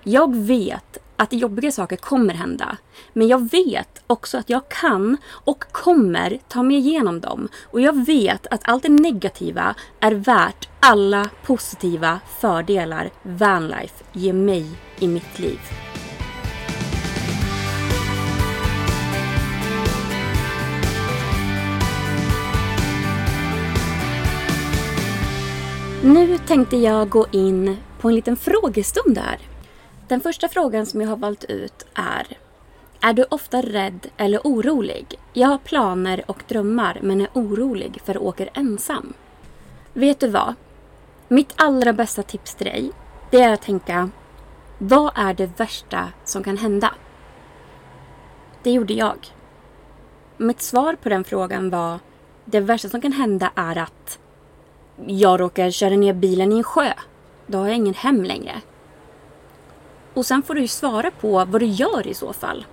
jag 0.04 0.36
vet 0.36 0.98
att 1.16 1.32
jobbiga 1.32 1.72
saker 1.72 1.96
kommer 1.96 2.34
hända. 2.34 2.76
Men 3.12 3.28
jag 3.28 3.50
vet 3.50 4.02
också 4.06 4.38
att 4.38 4.50
jag 4.50 4.68
kan 4.68 5.16
och 5.26 5.64
kommer 5.72 6.38
ta 6.48 6.62
mig 6.62 6.76
igenom 6.76 7.20
dem. 7.20 7.48
Och 7.64 7.80
jag 7.80 8.06
vet 8.06 8.46
att 8.46 8.60
allt 8.64 8.82
det 8.82 8.88
negativa 8.88 9.74
är 10.00 10.12
värt 10.12 10.68
alla 10.80 11.28
positiva 11.46 12.20
fördelar 12.40 13.10
vanlife 13.22 14.04
ger 14.12 14.32
mig 14.32 14.66
i 14.98 15.08
mitt 15.08 15.38
liv. 15.38 15.60
Nu 26.02 26.38
tänkte 26.38 26.76
jag 26.76 27.08
gå 27.08 27.26
in 27.30 27.76
på 28.00 28.08
en 28.08 28.14
liten 28.14 28.36
frågestund 28.36 29.18
här. 29.18 29.38
Den 30.08 30.20
första 30.20 30.48
frågan 30.48 30.86
som 30.86 31.00
jag 31.00 31.08
har 31.08 31.16
valt 31.16 31.44
ut 31.44 31.86
är 31.94 32.26
Är 33.00 33.12
du 33.12 33.24
ofta 33.28 33.62
rädd 33.62 34.06
eller 34.16 34.40
orolig? 34.44 35.18
Jag 35.32 35.48
har 35.48 35.58
planer 35.58 36.24
och 36.26 36.42
drömmar 36.48 36.98
men 37.02 37.20
är 37.20 37.28
orolig 37.32 38.00
för 38.04 38.14
att 38.14 38.22
åka 38.22 38.46
ensam. 38.46 39.12
Vet 39.92 40.20
du 40.20 40.28
vad? 40.28 40.54
Mitt 41.28 41.54
allra 41.56 41.92
bästa 41.92 42.22
tips 42.22 42.54
till 42.54 42.66
dig 42.66 42.92
det 43.30 43.40
är 43.40 43.52
att 43.52 43.62
tänka 43.62 44.10
Vad 44.78 45.12
är 45.14 45.34
det 45.34 45.50
värsta 45.60 46.08
som 46.24 46.42
kan 46.42 46.56
hända? 46.56 46.94
Det 48.62 48.70
gjorde 48.70 48.94
jag. 48.94 49.26
Mitt 50.36 50.62
svar 50.62 50.96
på 51.02 51.08
den 51.08 51.24
frågan 51.24 51.70
var 51.70 51.98
Det 52.44 52.60
värsta 52.60 52.88
som 52.88 53.00
kan 53.00 53.12
hända 53.12 53.50
är 53.54 53.78
att 53.78 54.18
jag 55.06 55.40
råkar 55.40 55.70
köra 55.70 55.96
ner 55.96 56.12
bilen 56.12 56.52
i 56.52 56.56
en 56.56 56.64
sjö. 56.64 56.92
Då 57.50 57.58
har 57.58 57.66
jag 57.66 57.76
ingen 57.76 57.94
hem 57.94 58.24
längre. 58.24 58.60
Och 60.14 60.26
sen 60.26 60.42
får 60.42 60.54
du 60.54 60.60
ju 60.60 60.68
svara 60.68 61.10
på 61.10 61.44
vad 61.44 61.60
du 61.60 61.66
gör 61.66 62.06
i 62.06 62.14
så 62.14 62.32
fall. 62.32 62.66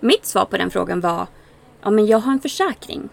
Mitt 0.00 0.26
svar 0.26 0.44
på 0.44 0.56
den 0.56 0.70
frågan 0.70 1.00
var 1.00 1.26
Ja, 1.82 1.90
men 1.90 2.06
jag 2.06 2.18
har 2.18 2.32
en 2.32 2.40
försäkring. 2.40 3.08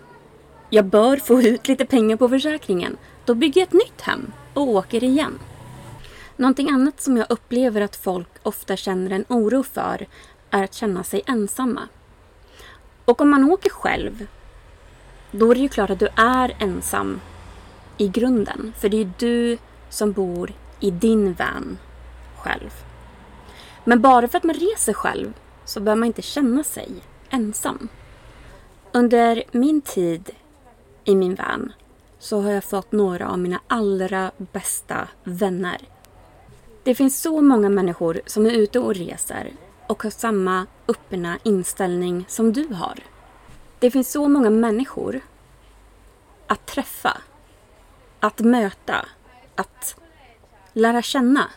Jag 0.70 0.86
bör 0.86 1.18
få 1.18 1.42
ut 1.42 1.68
lite 1.68 1.86
pengar 1.86 2.18
på 2.18 2.30
försäkringen. 2.30 2.98
Då 3.26 3.36
bygger 3.36 3.62
jag 3.62 3.68
ett 3.68 3.74
nytt 3.74 4.02
hem 4.02 4.32
och 4.54 4.68
åker 4.68 5.04
igen. 5.04 5.40
Någonting 6.36 6.70
annat 6.70 7.02
som 7.02 7.18
jag 7.18 7.26
upplever 7.30 7.82
att 7.82 7.96
folk 7.96 8.30
ofta 8.44 8.76
känner 8.76 9.12
en 9.12 9.26
oro 9.30 9.64
för 9.64 10.08
är 10.50 10.64
att 10.64 10.74
känna 10.74 11.04
sig 11.04 11.22
ensamma. 11.26 11.82
Och 13.06 13.22
om 13.22 13.30
man 13.30 13.52
åker 13.52 13.70
själv, 13.70 14.28
då 15.32 15.52
är 15.52 15.56
det 15.56 15.62
ju 15.62 15.70
klart 15.70 15.90
att 15.90 16.00
du 16.00 16.10
är 16.16 16.56
ensam 16.60 17.22
i 17.98 18.08
grunden. 18.08 18.74
För 18.80 18.90
det 18.90 18.98
är 18.98 19.04
ju 19.04 19.12
du 19.18 19.58
som 19.90 20.12
bor 20.12 20.54
i 20.80 20.92
din 20.92 21.34
van 21.34 21.78
själv. 22.38 22.72
Men 23.84 24.02
bara 24.02 24.28
för 24.28 24.38
att 24.38 24.44
man 24.44 24.56
reser 24.56 24.94
själv 24.94 25.34
så 25.66 25.80
behöver 25.80 26.00
man 26.00 26.08
inte 26.08 26.22
känna 26.22 26.64
sig 26.64 26.90
ensam. 27.30 27.88
Under 28.92 29.44
min 29.52 29.82
tid 29.82 30.30
i 31.04 31.16
min 31.16 31.36
van 31.36 31.74
så 32.20 32.42
har 32.42 32.52
jag 32.52 32.64
fått 32.64 32.92
några 32.92 33.30
av 33.30 33.40
mina 33.40 33.60
allra 33.68 34.32
bästa 34.38 35.08
vänner. 35.24 35.82
Det 36.84 36.96
finns 36.96 37.22
så 37.22 37.42
många 37.42 37.70
människor 37.70 38.22
som 38.26 38.46
är 38.46 38.52
ute 38.52 38.80
och 38.80 38.96
reser 38.96 39.52
och 39.88 40.04
har 40.04 40.10
samma 40.10 40.66
öppna 40.88 41.40
inställning 41.44 42.26
som 42.28 42.54
du 42.54 42.74
har. 42.74 43.00
Det 43.80 43.92
finns 43.92 44.12
så 44.12 44.28
många 44.28 44.50
människor 44.50 45.22
att 46.48 46.66
träffa, 46.66 47.18
att 48.20 48.40
möta, 48.40 49.06
att 49.58 49.96
lära 50.74 51.02
känna. 51.02 51.52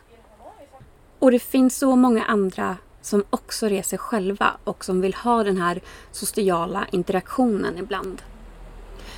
Och 1.19 1.31
det 1.31 1.39
finns 1.39 1.79
så 1.79 1.97
många 1.97 2.25
andra 2.25 2.77
som 3.03 3.25
också 3.31 3.69
reser 3.69 3.97
själva 3.97 4.57
och 4.65 4.85
som 4.85 5.01
vill 5.01 5.15
ha 5.15 5.45
den 5.45 5.57
här 5.57 5.81
sociala 6.11 6.87
interaktionen 6.93 7.79
ibland. 7.79 8.23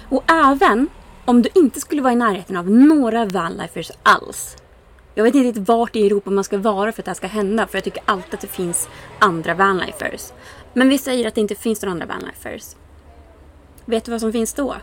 Och 0.08 0.30
även 0.30 0.88
om 1.24 1.42
du 1.42 1.48
inte 1.54 1.80
skulle 1.80 2.02
vara 2.02 2.12
i 2.12 2.16
närheten 2.16 2.56
av 2.56 2.70
några 2.70 3.24
vanlifers 3.24 3.90
alls. 4.02 4.56
Jag 5.14 5.24
vet 5.24 5.34
inte 5.34 5.48
riktigt 5.48 5.68
vart 5.68 5.96
i 5.96 6.06
Europa 6.06 6.30
man 6.30 6.44
ska 6.44 6.58
vara 6.58 6.92
för 6.92 7.02
att 7.02 7.04
det 7.04 7.10
här 7.10 7.16
ska 7.16 7.26
hända 7.26 7.66
för 7.66 7.76
jag 7.76 7.84
tycker 7.84 8.02
alltid 8.06 8.34
att 8.34 8.40
det 8.40 8.46
finns 8.46 8.88
andra 9.18 9.54
vanlifers. 9.54 10.32
Men 10.72 10.88
vi 10.88 10.98
säger 10.98 11.28
att 11.28 11.34
det 11.34 11.40
inte 11.40 11.54
finns 11.54 11.82
några 11.82 11.92
andra 11.92 12.06
vanlifers. 12.06 12.76
Vet 13.84 14.04
du 14.04 14.10
vad 14.10 14.20
som 14.20 14.32
finns 14.32 14.54
då? 14.54 14.76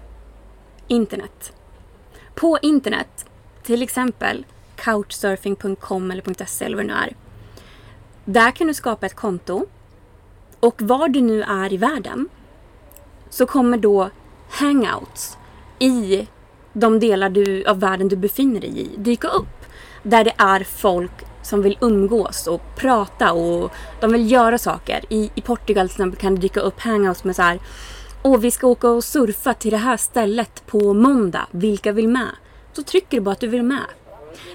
Internet. 0.87 1.53
På 2.35 2.57
internet, 2.61 3.28
till 3.69 3.81
exempel 3.81 4.45
couchsurfing.com 4.75 6.11
eller 6.11 6.45
.se 6.45 6.65
eller 6.65 6.77
vad 6.77 6.85
det 6.85 6.93
nu 6.93 6.99
är. 6.99 7.15
Där 8.25 8.51
kan 8.51 8.67
du 8.67 8.73
skapa 8.73 9.05
ett 9.05 9.15
konto 9.15 9.65
och 10.59 10.81
var 10.81 11.07
du 11.07 11.21
nu 11.21 11.43
är 11.43 11.73
i 11.73 11.77
världen 11.77 12.29
så 13.29 13.45
kommer 13.45 13.77
då 13.77 14.09
hangouts 14.49 15.37
i 15.79 16.27
de 16.73 16.99
delar 16.99 17.29
du, 17.29 17.65
av 17.65 17.79
världen 17.79 18.07
du 18.07 18.15
befinner 18.15 18.61
dig 18.61 18.79
i 18.79 18.89
dyka 18.97 19.27
upp. 19.27 19.65
Där 20.03 20.23
det 20.23 20.33
är 20.37 20.63
folk 20.63 21.25
som 21.41 21.61
vill 21.61 21.77
umgås 21.81 22.47
och 22.47 22.61
prata 22.75 23.33
och 23.33 23.71
de 24.01 24.11
vill 24.11 24.31
göra 24.31 24.57
saker. 24.57 25.05
I, 25.09 25.31
i 25.35 25.41
Portugal 25.41 25.87
till 25.87 25.95
exempel 25.95 26.19
kan 26.19 26.35
det 26.35 26.41
dyka 26.41 26.59
upp 26.59 26.79
hangouts 26.79 27.23
med 27.23 27.35
så 27.35 27.41
här 27.41 27.59
Åh, 28.23 28.39
vi 28.39 28.51
ska 28.51 28.67
åka 28.67 28.89
och 28.89 29.03
surfa 29.03 29.53
till 29.53 29.71
det 29.71 29.77
här 29.77 29.97
stället 29.97 30.65
på 30.65 30.93
måndag. 30.93 31.47
Vilka 31.51 31.91
vill 31.91 32.07
med? 32.07 32.29
Så 32.79 32.83
trycker 32.83 33.17
du 33.17 33.21
bara 33.21 33.31
att 33.31 33.39
du 33.39 33.47
vill 33.47 33.63
med. 33.63 33.85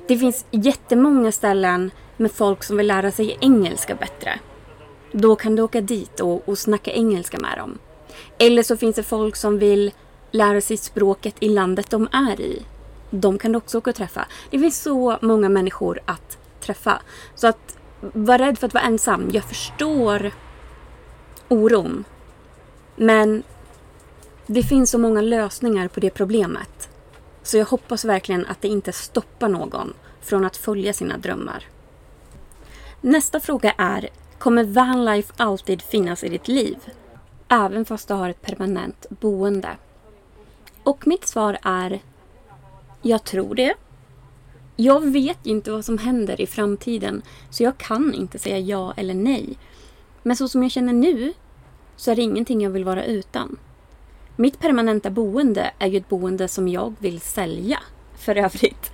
Det 0.07 0.19
finns 0.19 0.47
jättemånga 0.51 1.33
ställen 1.33 1.91
med 2.17 2.33
folk 2.33 2.65
som 2.65 2.77
vill 2.77 2.87
lära 2.87 3.11
sig 3.11 3.39
engelska 3.41 3.95
bättre. 3.95 4.39
Då 5.13 5.37
kan 5.37 5.57
du 5.57 5.63
åka 5.63 5.81
dit 5.81 6.21
och, 6.21 6.49
och 6.49 6.59
snacka 6.59 6.93
engelska 6.93 7.39
med 7.39 7.59
dem. 7.59 7.79
Eller 8.39 8.63
så 8.63 8.77
finns 8.77 8.97
det 8.97 9.03
folk 9.03 9.37
som 9.37 9.59
vill 9.59 9.93
lära 10.31 10.61
sig 10.61 10.77
språket 10.77 11.35
i 11.41 11.49
landet 11.49 11.91
de 11.91 12.09
är 12.13 12.41
i. 12.41 12.63
De 13.11 13.39
kan 13.39 13.53
du 13.53 13.59
också 13.59 13.79
åka 13.79 13.91
och 13.91 13.97
träffa. 13.97 14.27
Det 14.51 14.59
finns 14.59 14.83
så 14.83 15.19
många 15.21 15.49
människor 15.49 16.01
att 16.05 16.39
träffa. 16.61 17.03
Så 17.35 17.47
att 17.47 17.79
vara 18.01 18.39
rädd 18.39 18.59
för 18.59 18.67
att 18.67 18.75
vara 18.75 18.85
ensam. 18.85 19.31
Jag 19.33 19.45
förstår 19.45 20.31
oron. 21.49 22.05
Men 22.97 23.43
det 24.47 24.63
finns 24.63 24.91
så 24.91 24.99
många 24.99 25.21
lösningar 25.21 25.89
på 25.89 26.01
det 26.01 26.11
problemet. 26.11 26.89
Så 27.45 27.57
jag 27.57 27.67
hoppas 27.67 28.05
verkligen 28.05 28.47
att 28.47 28.63
det 28.63 28.69
inte 28.69 28.93
stoppar 28.93 29.49
någon 29.49 29.93
från 30.21 30.45
att 30.45 30.57
följa 30.57 30.93
sina 30.93 31.19
drömmar. 31.19 31.65
Nästa 33.01 33.41
fråga 33.41 33.75
är, 33.79 34.09
kommer 34.39 34.65
vanlife 34.65 35.33
alltid 35.37 35.83
finnas 35.83 36.25
i 36.25 36.29
ditt 36.29 36.49
liv? 36.49 36.77
Även 37.49 37.85
fast 37.85 38.09
du 38.09 38.15
har 38.15 38.31
ett 38.31 38.43
permanent 38.43 39.07
boende? 39.09 39.69
Och 40.83 41.07
mitt 41.07 41.27
svar 41.27 41.59
är, 41.63 42.01
jag 43.03 43.25
tror 43.25 43.55
det. 43.55 43.75
Jag 44.77 45.01
vet 45.01 45.47
inte 45.47 45.71
vad 45.71 45.85
som 45.85 45.99
händer 45.99 46.41
i 46.41 46.47
framtiden 46.47 47.23
så 47.51 47.63
jag 47.63 47.79
kan 47.79 48.15
inte 48.15 48.39
säga 48.39 48.59
ja 48.59 48.95
eller 48.97 49.15
nej. 49.15 49.59
Men 50.23 50.37
så 50.37 50.49
som 50.49 50.63
jag 50.63 50.73
känner 50.73 50.93
nu 50.93 51.33
så 51.97 52.11
är 52.11 52.17
det 52.17 52.23
ingenting 52.23 52.61
jag 52.61 52.71
vill 52.71 52.85
vara 52.85 53.05
utan. 53.05 53.57
Mitt 54.37 54.59
permanenta 54.59 55.11
boende 55.11 55.71
är 55.79 55.87
ju 55.87 55.97
ett 55.97 56.09
boende 56.09 56.49
som 56.49 56.69
jag 56.69 56.95
vill 56.99 57.21
sälja 57.21 57.79
för 58.19 58.37
övrigt. 58.37 58.93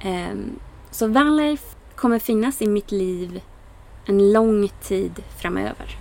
Ehm, 0.00 0.58
så 0.90 1.06
vanlife 1.06 1.76
kommer 1.94 2.18
finnas 2.18 2.62
i 2.62 2.66
mitt 2.66 2.92
liv 2.92 3.40
en 4.06 4.32
lång 4.32 4.68
tid 4.68 5.22
framöver. 5.40 5.96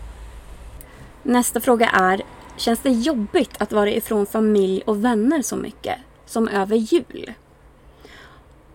Nästa 1.23 1.61
fråga 1.61 1.89
är, 1.89 2.21
känns 2.57 2.79
det 2.79 2.89
jobbigt 2.89 3.61
att 3.61 3.71
vara 3.71 3.91
ifrån 3.91 4.25
familj 4.25 4.81
och 4.85 5.05
vänner 5.05 5.41
så 5.41 5.55
mycket 5.55 5.97
som 6.25 6.47
över 6.47 6.75
jul? 6.75 7.33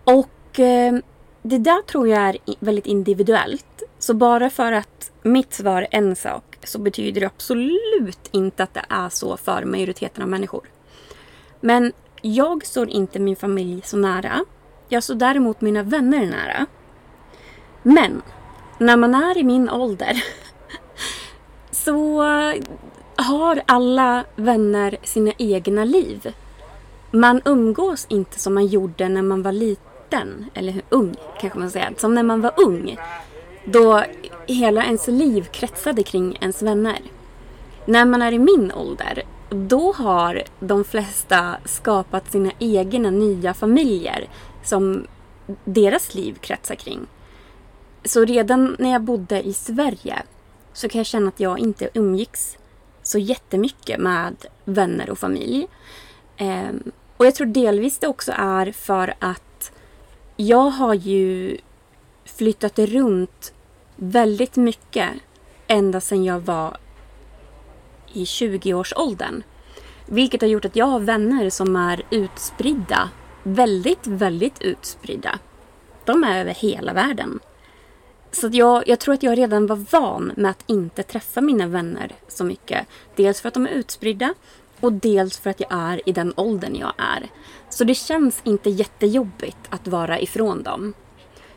Och 0.03 0.59
eh, 0.59 0.93
det 1.41 1.57
där 1.57 1.81
tror 1.81 2.07
jag 2.07 2.19
är 2.21 2.37
väldigt 2.59 2.85
individuellt. 2.85 3.83
Så 3.99 4.13
bara 4.13 4.49
för 4.49 4.71
att 4.71 5.11
mitt 5.21 5.53
svar 5.53 5.81
är 5.81 5.87
en 5.91 6.15
sak 6.15 6.52
så 6.67 6.79
betyder 6.79 7.21
det 7.21 7.27
absolut 7.27 8.29
inte 8.31 8.63
att 8.63 8.73
det 8.73 8.85
är 8.89 9.09
så 9.09 9.37
för 9.37 9.65
majoriteten 9.65 10.23
av 10.23 10.29
människor. 10.29 10.69
Men 11.59 11.93
jag 12.21 12.65
står 12.65 12.89
inte 12.89 13.19
min 13.19 13.35
familj 13.35 13.81
så 13.85 13.97
nära. 13.97 14.45
Jag 14.89 15.03
står 15.03 15.15
däremot 15.15 15.61
mina 15.61 15.83
vänner 15.83 16.25
nära. 16.25 16.65
Men 17.83 18.21
när 18.77 18.97
man 18.97 19.15
är 19.15 19.37
i 19.37 19.43
min 19.43 19.69
ålder 19.69 20.23
så 21.71 22.21
har 23.15 23.63
alla 23.65 24.25
vänner 24.35 24.97
sina 25.03 25.31
egna 25.37 25.83
liv. 25.83 26.33
Man 27.11 27.41
umgås 27.45 28.05
inte 28.09 28.39
som 28.39 28.53
man 28.53 28.65
gjorde 28.65 29.09
när 29.09 29.21
man 29.21 29.41
var 29.41 29.51
liten, 29.51 30.45
eller 30.53 30.81
ung 30.89 31.15
kanske 31.39 31.59
man 31.59 31.71
säger, 31.71 31.93
som 31.97 32.15
när 32.15 32.23
man 32.23 32.41
var 32.41 32.53
ung. 32.57 32.97
Då 33.65 34.03
hela 34.47 34.83
ens 34.83 35.07
liv 35.07 35.43
kretsade 35.51 36.03
kring 36.03 36.37
ens 36.41 36.61
vänner. 36.61 36.99
När 37.85 38.05
man 38.05 38.21
är 38.21 38.31
i 38.31 38.39
min 38.39 38.71
ålder, 38.71 39.23
då 39.49 39.91
har 39.91 40.43
de 40.59 40.83
flesta 40.83 41.55
skapat 41.65 42.31
sina 42.31 42.51
egna 42.59 43.09
nya 43.09 43.53
familjer 43.53 44.27
som 44.63 45.07
deras 45.65 46.15
liv 46.15 46.37
kretsar 46.41 46.75
kring. 46.75 46.99
Så 48.03 48.25
redan 48.25 48.75
när 48.79 48.91
jag 48.91 49.01
bodde 49.01 49.47
i 49.47 49.53
Sverige 49.53 50.23
så 50.73 50.89
kan 50.89 50.99
jag 50.99 51.05
känna 51.05 51.27
att 51.27 51.39
jag 51.39 51.59
inte 51.59 51.89
umgicks 51.93 52.57
så 53.03 53.17
jättemycket 53.17 53.99
med 53.99 54.35
vänner 54.65 55.09
och 55.09 55.19
familj. 55.19 55.67
Ehm, 56.37 56.91
och 57.17 57.25
jag 57.25 57.35
tror 57.35 57.47
delvis 57.47 57.99
det 57.99 58.07
också 58.07 58.31
är 58.35 58.71
för 58.71 59.13
att 59.19 59.71
jag 60.37 60.69
har 60.69 60.93
ju 60.93 61.57
flyttat 62.35 62.79
runt 62.79 63.53
väldigt 63.95 64.55
mycket 64.55 65.09
ända 65.67 66.01
sedan 66.01 66.23
jag 66.23 66.39
var 66.39 66.77
i 68.13 68.23
20-årsåldern. 68.23 69.43
Vilket 70.05 70.41
har 70.41 70.47
gjort 70.47 70.65
att 70.65 70.75
jag 70.75 70.85
har 70.85 70.99
vänner 70.99 71.49
som 71.49 71.75
är 71.75 72.03
utspridda. 72.11 73.09
Väldigt, 73.43 74.07
väldigt 74.07 74.61
utspridda. 74.61 75.39
De 76.05 76.23
är 76.23 76.41
över 76.41 76.53
hela 76.53 76.93
världen. 76.93 77.39
Så 78.31 78.49
jag, 78.51 78.87
jag 78.87 78.99
tror 78.99 79.13
att 79.13 79.23
jag 79.23 79.37
redan 79.37 79.67
var 79.67 79.85
van 79.91 80.31
med 80.35 80.51
att 80.51 80.63
inte 80.67 81.03
träffa 81.03 81.41
mina 81.41 81.67
vänner 81.67 82.11
så 82.27 82.43
mycket. 82.43 82.87
Dels 83.15 83.41
för 83.41 83.47
att 83.47 83.53
de 83.53 83.67
är 83.67 83.71
utspridda 83.71 84.33
och 84.79 84.93
dels 84.93 85.39
för 85.39 85.49
att 85.49 85.59
jag 85.59 85.71
är 85.71 86.09
i 86.09 86.11
den 86.11 86.33
åldern 86.35 86.75
jag 86.75 86.93
är. 86.97 87.29
Så 87.69 87.83
det 87.83 87.95
känns 87.95 88.41
inte 88.43 88.69
jättejobbigt 88.69 89.57
att 89.69 89.87
vara 89.87 90.19
ifrån 90.19 90.63
dem. 90.63 90.93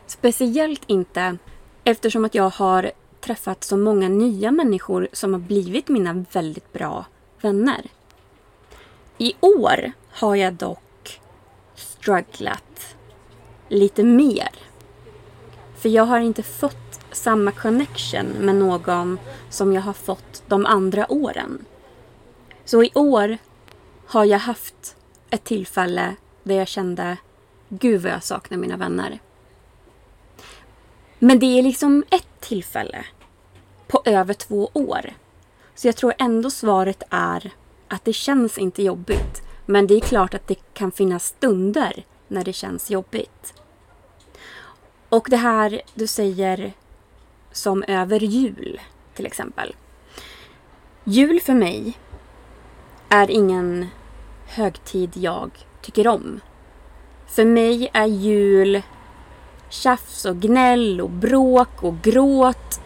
Speciellt 0.07 0.83
inte 0.87 1.37
eftersom 1.83 2.25
att 2.25 2.35
jag 2.35 2.49
har 2.49 2.91
träffat 3.21 3.63
så 3.63 3.77
många 3.77 4.09
nya 4.09 4.51
människor 4.51 5.07
som 5.13 5.33
har 5.33 5.39
blivit 5.39 5.87
mina 5.87 6.25
väldigt 6.31 6.73
bra 6.73 7.05
vänner. 7.41 7.81
I 9.17 9.33
år 9.39 9.91
har 10.09 10.35
jag 10.35 10.53
dock 10.53 11.19
strugglat 11.75 12.95
lite 13.69 14.03
mer. 14.03 14.49
För 15.77 15.89
jag 15.89 16.05
har 16.05 16.19
inte 16.19 16.43
fått 16.43 16.99
samma 17.11 17.51
connection 17.51 18.25
med 18.25 18.55
någon 18.55 19.19
som 19.49 19.73
jag 19.73 19.81
har 19.81 19.93
fått 19.93 20.43
de 20.47 20.65
andra 20.65 21.11
åren. 21.11 21.65
Så 22.65 22.83
i 22.83 22.91
år 22.95 23.37
har 24.05 24.25
jag 24.25 24.39
haft 24.39 24.95
ett 25.29 25.43
tillfälle 25.43 26.15
där 26.43 26.55
jag 26.55 26.67
kände 26.67 27.17
Gud 27.69 28.01
vad 28.01 28.11
jag 28.11 28.23
saknar 28.23 28.57
mina 28.57 28.77
vänner. 28.77 29.19
Men 31.19 31.39
det 31.39 31.59
är 31.59 31.63
liksom 31.63 32.03
ett 32.09 32.27
tillfälle 32.39 33.05
på 33.87 34.01
över 34.05 34.33
två 34.33 34.69
år. 34.73 35.13
Så 35.75 35.87
jag 35.87 35.95
tror 35.95 36.13
ändå 36.17 36.49
svaret 36.49 37.03
är 37.09 37.51
att 37.87 38.05
det 38.05 38.13
känns 38.13 38.57
inte 38.57 38.83
jobbigt. 38.83 39.41
Men 39.65 39.87
det 39.87 39.93
är 39.93 39.99
klart 39.99 40.33
att 40.33 40.47
det 40.47 40.73
kan 40.73 40.91
finnas 40.91 41.25
stunder 41.25 42.03
när 42.27 42.43
det 42.43 42.53
känns 42.53 42.91
jobbigt. 42.91 43.53
Och 45.09 45.27
det 45.29 45.37
här 45.37 45.81
du 45.93 46.07
säger 46.07 46.73
som 47.51 47.83
över 47.87 48.19
jul 48.19 48.81
till 49.13 49.25
exempel. 49.25 49.75
Jul 51.03 51.39
för 51.39 51.53
mig 51.53 51.97
är 53.09 53.31
ingen 53.31 53.87
högtid 54.47 55.11
jag 55.13 55.51
tycker 55.81 56.07
om. 56.07 56.39
För 57.27 57.45
mig 57.45 57.89
är 57.93 58.05
jul 58.05 58.81
tjafs 59.69 60.25
och 60.25 60.35
gnäll 60.35 61.01
och 61.01 61.09
bråk 61.09 61.83
och 61.83 62.01
gråt. 62.01 62.79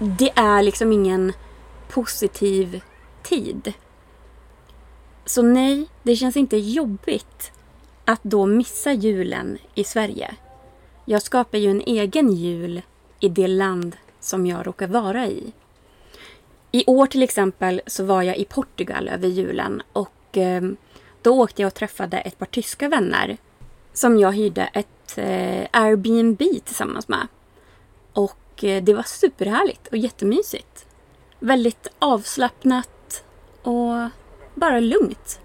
Det 0.00 0.30
är 0.34 0.62
liksom 0.62 0.92
ingen 0.92 1.32
positiv 1.88 2.80
tid. 3.22 3.72
Så 5.24 5.42
nej, 5.42 5.86
det 6.02 6.16
känns 6.16 6.36
inte 6.36 6.56
jobbigt 6.56 7.52
att 8.04 8.22
då 8.22 8.46
missa 8.46 8.92
julen 8.92 9.58
i 9.74 9.84
Sverige. 9.84 10.34
Jag 11.04 11.22
skapar 11.22 11.58
ju 11.58 11.70
en 11.70 11.82
egen 11.86 12.32
jul 12.32 12.82
i 13.20 13.28
det 13.28 13.48
land 13.48 13.96
som 14.20 14.46
jag 14.46 14.66
råkar 14.66 14.86
vara 14.86 15.26
i. 15.26 15.52
I 16.72 16.84
år 16.86 17.06
till 17.06 17.22
exempel 17.22 17.80
så 17.86 18.04
var 18.04 18.22
jag 18.22 18.36
i 18.36 18.44
Portugal 18.44 19.08
över 19.08 19.28
julen 19.28 19.82
och 19.92 20.36
eh, 20.36 20.62
då 21.22 21.42
åkte 21.42 21.62
jag 21.62 21.66
och 21.66 21.74
träffade 21.74 22.18
ett 22.18 22.38
par 22.38 22.46
tyska 22.46 22.88
vänner 22.88 23.36
som 23.92 24.18
jag 24.18 24.32
hyrde 24.32 24.70
ett 24.72 24.97
eh, 25.16 25.66
Airbnb 25.70 26.38
tillsammans 26.38 27.08
med. 27.08 27.26
Och 28.12 28.64
eh, 28.64 28.82
det 28.82 28.94
var 28.94 29.02
superhärligt 29.02 29.86
och 29.86 29.96
jättemysigt. 29.96 30.86
Väldigt 31.38 31.86
avslappnat 31.98 33.24
och 33.62 34.08
bara 34.54 34.80
lugnt. 34.80 35.40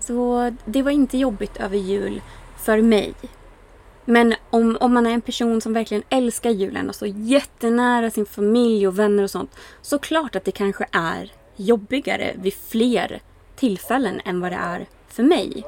Så 0.00 0.50
det 0.64 0.82
var 0.82 0.90
inte 0.90 1.18
jobbigt 1.18 1.56
över 1.56 1.76
jul 1.76 2.22
för 2.58 2.82
mig. 2.82 3.14
Men 4.04 4.34
om, 4.50 4.76
om 4.80 4.94
man 4.94 5.06
är 5.06 5.10
en 5.10 5.20
person 5.20 5.60
som 5.60 5.72
verkligen 5.72 6.02
älskar 6.08 6.50
julen 6.50 6.88
och 6.88 6.94
står 6.94 7.08
jättenära 7.08 8.10
sin 8.10 8.26
familj 8.26 8.88
och 8.88 8.98
vänner 8.98 9.22
och 9.22 9.30
sånt. 9.30 9.56
Så 9.82 9.98
klart 9.98 10.36
att 10.36 10.44
det 10.44 10.52
kanske 10.52 10.86
är 10.92 11.32
jobbigare 11.56 12.34
vid 12.36 12.54
fler 12.54 13.20
tillfällen 13.56 14.20
än 14.24 14.40
vad 14.40 14.52
det 14.52 14.56
är 14.56 14.86
för 15.08 15.22
mig. 15.22 15.64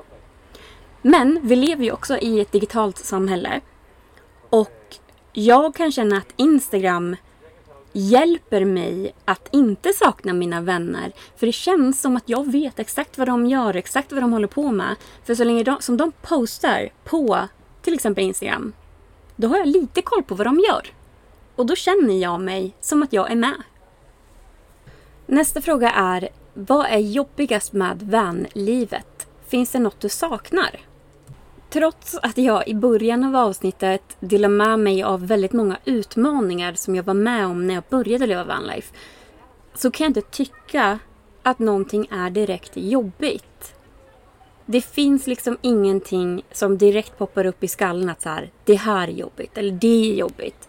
Men 1.07 1.39
vi 1.43 1.57
lever 1.57 1.85
ju 1.85 1.93
också 1.93 2.19
i 2.19 2.41
ett 2.41 2.53
digitalt 2.53 2.99
samhälle. 2.99 3.61
Och 4.51 4.97
jag 5.33 5.75
kan 5.75 5.93
känna 5.93 6.17
att 6.17 6.33
Instagram 6.37 7.17
hjälper 7.93 8.65
mig 8.65 9.15
att 9.25 9.49
inte 9.53 9.93
sakna 9.93 10.33
mina 10.33 10.61
vänner. 10.61 11.13
För 11.37 11.47
det 11.47 11.53
känns 11.53 12.01
som 12.01 12.17
att 12.17 12.29
jag 12.29 12.53
vet 12.53 12.79
exakt 12.79 13.19
vad 13.19 13.29
de 13.29 13.47
gör, 13.47 13.77
exakt 13.77 14.13
vad 14.13 14.23
de 14.23 14.33
håller 14.33 14.47
på 14.49 14.71
med. 14.73 14.97
För 15.25 15.35
så 15.35 15.45
länge 15.45 15.63
de, 15.63 15.77
som 15.81 15.97
de 15.97 16.13
postar 16.23 16.89
på 17.05 17.49
till 17.83 17.95
exempel 17.95 18.25
Instagram, 18.25 18.73
då 19.37 19.49
har 19.49 19.59
jag 19.59 19.69
lite 19.69 20.03
koll 20.03 20.23
på 20.23 20.35
vad 20.35 20.47
de 20.47 20.59
gör. 20.59 20.93
Och 21.57 21.67
då 21.67 21.75
känner 21.75 22.19
jag 22.19 22.41
mig 22.41 22.75
som 22.81 23.03
att 23.03 23.13
jag 23.13 23.31
är 23.31 23.37
med. 23.37 23.63
Nästa 25.27 25.61
fråga 25.61 25.91
är, 25.91 26.29
vad 26.55 26.87
är 26.87 26.99
jobbigast 26.99 27.73
med 27.73 28.03
vänlivet? 28.03 29.27
Finns 29.47 29.71
det 29.71 29.79
något 29.79 30.01
du 30.01 30.09
saknar? 30.09 30.81
Trots 31.75 32.15
att 32.23 32.39
jag 32.39 32.69
i 32.69 32.75
början 32.75 33.25
av 33.25 33.37
avsnittet 33.37 34.17
delade 34.21 34.55
med 34.55 34.79
mig 34.79 35.03
av 35.03 35.27
väldigt 35.27 35.53
många 35.53 35.79
utmaningar 35.85 36.75
som 36.75 36.95
jag 36.97 37.03
var 37.03 37.15
med 37.15 37.47
om 37.47 37.67
när 37.67 37.75
jag 37.75 37.85
började 37.91 38.27
leva 38.27 38.45
vanlife 38.45 38.95
så 39.75 39.91
kan 39.91 40.05
jag 40.05 40.11
inte 40.11 40.21
tycka 40.21 40.99
att 41.43 41.59
någonting 41.59 42.09
är 42.11 42.31
direkt 42.31 42.73
jobbigt. 42.75 43.75
Det 44.67 44.81
finns 44.81 45.27
liksom 45.27 45.59
ingenting 45.61 46.43
som 46.53 46.79
direkt 46.79 47.19
poppar 47.19 47.47
upp 47.47 47.65
i 47.65 47.69
skallen 47.69 48.11
att 48.11 48.23
så 48.23 48.29
här, 48.29 48.51
det 48.65 48.75
här 48.75 49.09
är 49.09 49.13
jobbigt 49.13 49.59
eller 49.59 49.73
det 49.73 50.11
är 50.11 50.15
jobbigt. 50.15 50.69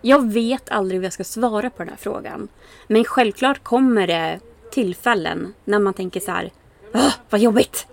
Jag 0.00 0.32
vet 0.32 0.70
aldrig 0.70 1.00
vad 1.00 1.06
jag 1.06 1.12
ska 1.12 1.24
svara 1.24 1.70
på 1.70 1.78
den 1.78 1.88
här 1.88 1.96
frågan. 1.96 2.48
Men 2.86 3.04
självklart 3.04 3.62
kommer 3.62 4.06
det 4.06 4.40
tillfällen 4.70 5.54
när 5.64 5.78
man 5.78 5.94
tänker 5.94 6.20
så 6.20 6.30
här, 6.30 6.52
vad 7.30 7.40
jobbigt. 7.40 7.86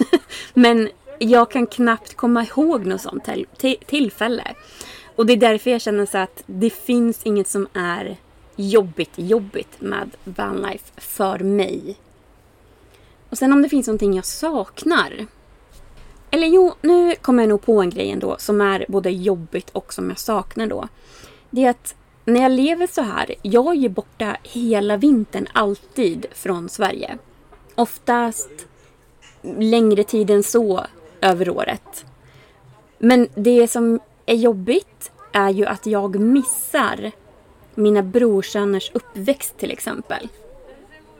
Men 0.54 0.88
jag 1.18 1.50
kan 1.50 1.66
knappt 1.66 2.14
komma 2.14 2.44
ihåg 2.44 2.86
något 2.86 3.00
sånt 3.00 3.28
tillfälle. 3.86 4.54
Och 5.16 5.26
det 5.26 5.32
är 5.32 5.36
därför 5.36 5.70
jag 5.70 5.80
känner 5.80 6.06
så 6.06 6.18
att 6.18 6.42
det 6.46 6.70
finns 6.70 7.20
inget 7.22 7.48
som 7.48 7.68
är 7.72 8.16
jobbigt, 8.56 9.12
jobbigt 9.16 9.80
med 9.80 10.10
vanlife 10.24 10.92
för 10.96 11.38
mig. 11.38 11.96
Och 13.30 13.38
sen 13.38 13.52
om 13.52 13.62
det 13.62 13.68
finns 13.68 13.86
någonting 13.86 14.14
jag 14.14 14.24
saknar. 14.24 15.26
Eller 16.30 16.46
jo, 16.46 16.74
nu 16.80 17.14
kommer 17.14 17.42
jag 17.42 17.48
nog 17.48 17.62
på 17.62 17.80
en 17.80 17.90
grej 17.90 18.10
ändå 18.10 18.36
som 18.38 18.60
är 18.60 18.84
både 18.88 19.10
jobbigt 19.10 19.70
och 19.70 19.92
som 19.92 20.08
jag 20.08 20.18
saknar 20.18 20.66
då. 20.66 20.88
Det 21.50 21.64
är 21.64 21.70
att 21.70 21.94
när 22.24 22.42
jag 22.42 22.52
lever 22.52 22.86
så 22.86 23.02
här, 23.02 23.34
jag 23.42 23.66
är 23.66 23.80
ju 23.80 23.88
borta 23.88 24.36
hela 24.42 24.96
vintern 24.96 25.46
alltid 25.52 26.26
från 26.32 26.68
Sverige. 26.68 27.18
Oftast 27.74 28.50
längre 29.42 30.04
tid 30.04 30.30
än 30.30 30.42
så 30.42 30.86
över 31.24 31.50
året. 31.50 32.04
Men 32.98 33.28
det 33.34 33.68
som 33.68 34.00
är 34.26 34.34
jobbigt 34.34 35.12
är 35.32 35.50
ju 35.50 35.66
att 35.66 35.86
jag 35.86 36.20
missar 36.20 37.12
mina 37.74 38.02
brorsöners 38.02 38.90
uppväxt 38.94 39.58
till 39.58 39.70
exempel. 39.70 40.28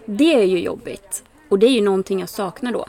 Det 0.05 0.35
är 0.35 0.45
ju 0.45 0.59
jobbigt. 0.59 1.25
Och 1.49 1.59
det 1.59 1.67
är 1.67 1.71
ju 1.71 1.81
någonting 1.81 2.21
jag 2.21 2.29
saknar 2.29 2.73
då. 2.73 2.87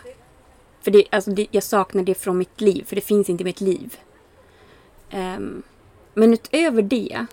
För 0.81 0.91
det, 0.91 1.03
alltså 1.09 1.31
det, 1.31 1.47
jag 1.51 1.63
saknar 1.63 2.03
det 2.03 2.15
från 2.15 2.37
mitt 2.37 2.61
liv, 2.61 2.83
för 2.87 2.95
det 2.95 3.01
finns 3.01 3.29
inte 3.29 3.43
i 3.43 3.45
mitt 3.45 3.61
liv. 3.61 3.97
Um, 5.13 5.63
men 6.13 6.33
utöver 6.33 6.81
det 6.81 7.25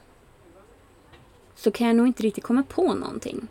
så 1.56 1.70
kan 1.70 1.86
jag 1.86 1.96
nog 1.96 2.06
inte 2.06 2.22
riktigt 2.22 2.44
komma 2.44 2.62
på 2.68 2.94
någonting. 2.94 3.48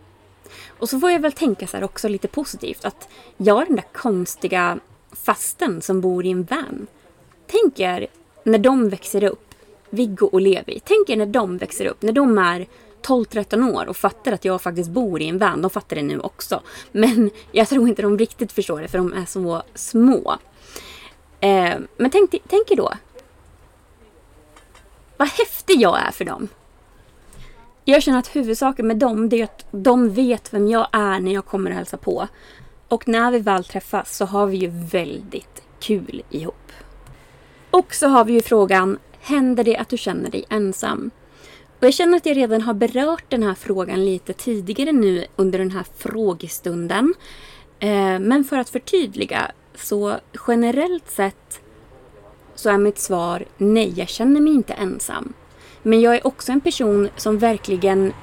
Och 0.67 0.89
så 0.89 0.99
får 0.99 1.11
jag 1.11 1.19
väl 1.19 1.31
tänka 1.31 1.67
så 1.67 1.77
här 1.77 1.83
också 1.83 2.07
lite 2.07 2.27
positivt 2.27 2.85
att 2.85 3.09
jag 3.37 3.61
är 3.61 3.65
den 3.65 3.75
där 3.75 3.93
konstiga 3.93 4.79
fasten 5.11 5.81
som 5.81 6.01
bor 6.01 6.25
i 6.25 6.31
en 6.31 6.43
van. 6.43 6.87
Tänk 7.47 7.79
er 7.79 8.07
när 8.43 8.59
de 8.59 8.89
växer 8.89 9.23
upp, 9.23 9.55
Viggo 9.89 10.25
och 10.25 10.41
Levi. 10.41 10.81
Tänk 10.85 11.09
er 11.09 11.17
när 11.17 11.25
de 11.25 11.57
växer 11.57 11.85
upp, 11.85 12.01
när 12.01 12.11
de 12.11 12.37
är 12.37 12.67
12-13 13.01 13.75
år 13.75 13.85
och 13.85 13.97
fattar 13.97 14.31
att 14.31 14.45
jag 14.45 14.61
faktiskt 14.61 14.89
bor 14.89 15.21
i 15.21 15.27
en 15.27 15.37
van. 15.37 15.61
De 15.61 15.69
fattar 15.69 15.95
det 15.95 16.01
nu 16.01 16.19
också. 16.19 16.61
Men 16.91 17.31
jag 17.51 17.67
tror 17.67 17.87
inte 17.87 18.01
de 18.01 18.17
riktigt 18.17 18.51
förstår 18.51 18.81
det 18.81 18.87
för 18.87 18.97
de 18.97 19.13
är 19.13 19.25
så 19.25 19.63
små. 19.73 20.37
Eh, 21.39 21.75
men 21.97 22.11
tänk, 22.11 22.35
tänk 22.47 22.71
er 22.71 22.75
då. 22.75 22.93
Vad 25.17 25.27
häftig 25.27 25.81
jag 25.81 25.99
är 25.99 26.11
för 26.11 26.25
dem. 26.25 26.47
Jag 27.85 28.03
känner 28.03 28.19
att 28.19 28.35
huvudsaken 28.35 28.87
med 28.87 28.97
dem 28.97 29.29
det 29.29 29.39
är 29.39 29.43
att 29.43 29.65
de 29.71 30.09
vet 30.09 30.53
vem 30.53 30.67
jag 30.67 30.87
är 30.91 31.19
när 31.19 31.33
jag 31.33 31.45
kommer 31.45 31.71
och 31.71 31.77
hälsar 31.77 31.97
på. 31.97 32.27
Och 32.91 33.07
när 33.07 33.31
vi 33.31 33.39
väl 33.39 33.63
träffas 33.63 34.17
så 34.17 34.25
har 34.25 34.45
vi 34.45 34.57
ju 34.57 34.67
väldigt 34.91 35.63
kul 35.79 36.23
ihop. 36.29 36.71
Och 37.69 37.93
så 37.93 38.07
har 38.07 38.25
vi 38.25 38.33
ju 38.33 38.41
frågan, 38.41 38.99
händer 39.19 39.63
det 39.63 39.77
att 39.77 39.89
du 39.89 39.97
känner 39.97 40.29
dig 40.29 40.45
ensam? 40.49 41.11
Och 41.79 41.85
jag 41.85 41.93
känner 41.93 42.17
att 42.17 42.25
jag 42.25 42.37
redan 42.37 42.61
har 42.61 42.73
berört 42.73 43.23
den 43.29 43.43
här 43.43 43.53
frågan 43.53 44.05
lite 44.05 44.33
tidigare 44.33 44.91
nu 44.91 45.25
under 45.35 45.59
den 45.59 45.71
här 45.71 45.85
frågestunden. 45.97 47.13
Eh, 47.79 48.19
men 48.19 48.43
för 48.43 48.57
att 48.57 48.69
förtydliga, 48.69 49.51
så 49.75 50.15
generellt 50.47 51.09
sett 51.09 51.61
så 52.55 52.69
är 52.69 52.77
mitt 52.77 52.99
svar 52.99 53.45
nej, 53.57 53.93
jag 53.95 54.09
känner 54.09 54.41
mig 54.41 54.53
inte 54.53 54.73
ensam. 54.73 55.33
Men 55.83 56.01
jag 56.01 56.15
är 56.15 56.27
också 56.27 56.51
en 56.51 56.61
person 56.61 57.09
som 57.17 57.37
verkligen 57.37 58.13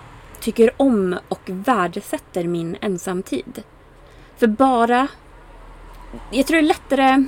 tycker 0.41 0.71
om 0.77 1.17
och 1.29 1.43
värdesätter 1.47 2.45
min 2.45 2.77
ensamtid. 2.81 3.63
För 4.39 4.47
bara... 4.47 5.09
Jag 6.31 6.47
tror 6.47 6.57
det 6.57 6.65
är 6.65 6.69
lättare... 6.69 7.25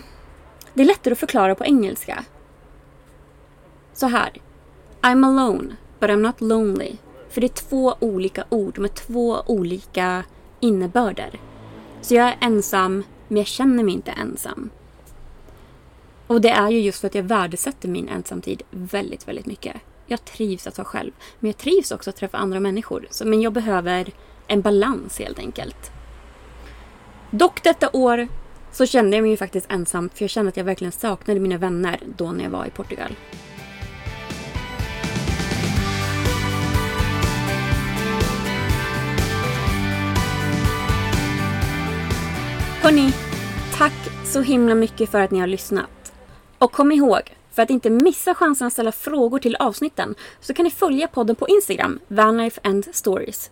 Det 0.75 0.83
är 0.83 0.87
lättare 0.87 1.13
att 1.13 1.19
förklara 1.19 1.55
på 1.55 1.65
engelska. 1.65 2.25
Så 3.93 4.07
här. 4.07 4.33
I'm 5.03 5.27
alone, 5.27 5.77
but 5.99 6.11
I'm 6.11 6.17
not 6.17 6.41
lonely. 6.41 6.97
För 7.29 7.41
det 7.41 7.47
är 7.47 7.69
två 7.69 7.95
olika 8.01 8.45
ord 8.49 8.79
med 8.79 8.95
två 8.95 9.43
olika 9.47 10.25
innebörder. 10.61 11.41
Så 12.01 12.15
jag 12.15 12.29
är 12.29 12.37
ensam, 12.41 13.05
men 13.29 13.37
jag 13.37 13.47
känner 13.47 13.85
mig 13.85 13.95
inte 13.95 14.11
ensam. 14.11 14.71
Och 16.27 16.41
det 16.41 16.51
är 16.51 16.71
ju 16.71 16.81
just 16.81 17.01
för 17.01 17.07
att 17.07 17.15
jag 17.15 17.23
värdesätter 17.23 17.89
min 17.89 18.09
ensamtid 18.09 18.63
väldigt, 18.71 19.29
väldigt 19.29 19.47
mycket. 19.47 19.77
Jag 20.07 20.25
trivs 20.25 20.67
att 20.67 20.79
vara 20.79 20.89
själv. 20.89 21.13
Men 21.39 21.49
jag 21.49 21.57
trivs 21.57 21.93
också 21.93 22.11
att 22.11 22.17
träffa 22.17 22.39
andra 22.39 22.61
människor. 22.61 23.07
Så, 23.11 23.27
men 23.27 23.43
jag 23.43 23.53
behöver 23.53 24.13
en 24.47 24.61
balans 24.61 25.19
helt 25.19 25.39
enkelt. 25.39 25.93
Dock 27.31 27.63
detta 27.63 27.91
år 27.93 28.29
så 28.73 28.87
kände 28.87 29.17
jag 29.17 29.23
mig 29.23 29.31
ju 29.31 29.37
faktiskt 29.37 29.73
ensam 29.73 30.09
för 30.15 30.23
jag 30.23 30.31
kände 30.31 30.49
att 30.49 30.57
jag 30.57 30.65
verkligen 30.65 30.93
saknade 30.93 31.41
mina 31.41 31.59
vänner 31.59 32.01
då 32.17 32.33
när 32.33 32.45
jag 32.45 32.51
var 32.51 32.67
i 32.67 32.71
Portugal. 32.71 33.17
Hörni, 42.83 43.13
tack 43.75 43.93
så 44.25 44.41
himla 44.41 44.75
mycket 44.75 45.11
för 45.11 45.21
att 45.21 45.31
ni 45.31 45.39
har 45.39 45.47
lyssnat. 45.47 46.13
Och 46.59 46.73
kom 46.73 46.93
ihåg, 46.93 47.21
för 47.53 47.63
att 47.63 47.71
inte 47.71 47.91
missa 47.91 48.35
chansen 48.35 48.67
att 48.67 48.73
ställa 48.73 48.93
frågor 48.93 49.39
till 49.39 49.57
avsnitten 49.57 50.15
så 50.41 50.55
kan 50.55 50.65
ni 50.65 50.71
följa 50.71 51.09
podden 51.09 51.37
på 51.37 51.49
Instagram, 51.49 51.99
Vanlife 52.09 52.61
and 52.65 52.87
Stories. 52.93 53.51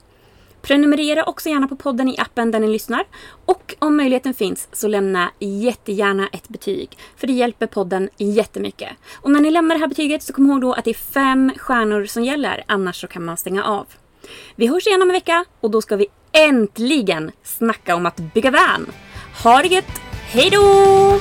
Prenumerera 0.69 1.25
också 1.25 1.49
gärna 1.49 1.69
på 1.69 1.77
podden 1.77 2.09
i 2.09 2.19
appen 2.19 2.51
där 2.51 2.61
ni 2.61 2.69
lyssnar. 2.69 3.05
Och 3.45 3.75
om 3.79 3.97
möjligheten 3.97 4.35
finns 4.35 4.69
så 4.73 4.89
lämna 4.89 5.31
jättegärna 5.39 6.29
ett 6.33 6.49
betyg. 6.49 6.99
För 7.17 7.27
det 7.27 7.33
hjälper 7.33 7.67
podden 7.67 8.09
jättemycket. 8.17 8.89
Och 9.17 9.31
när 9.31 9.41
ni 9.41 9.51
lämnar 9.51 9.75
det 9.75 9.81
här 9.81 9.89
betyget 9.89 10.23
så 10.23 10.33
kom 10.33 10.51
ihåg 10.51 10.61
då 10.61 10.73
att 10.73 10.85
det 10.85 10.91
är 10.91 10.95
fem 10.95 11.53
stjärnor 11.57 12.05
som 12.05 12.25
gäller. 12.25 12.65
Annars 12.67 13.01
så 13.01 13.07
kan 13.07 13.25
man 13.25 13.37
stänga 13.37 13.65
av. 13.65 13.87
Vi 14.57 14.67
hörs 14.67 14.87
igen 14.87 15.03
om 15.03 15.09
en 15.09 15.15
vecka 15.15 15.45
och 15.61 15.71
då 15.71 15.83
ska 15.83 15.97
vi 15.97 16.07
äntligen 16.33 17.31
snacka 17.43 17.97
om 17.97 18.07
att 18.07 18.17
bygga 18.17 18.51
van. 18.51 18.87
Ha 19.45 19.63
det 19.63 19.69
gött! 19.69 20.01
Hejdå! 20.33 21.21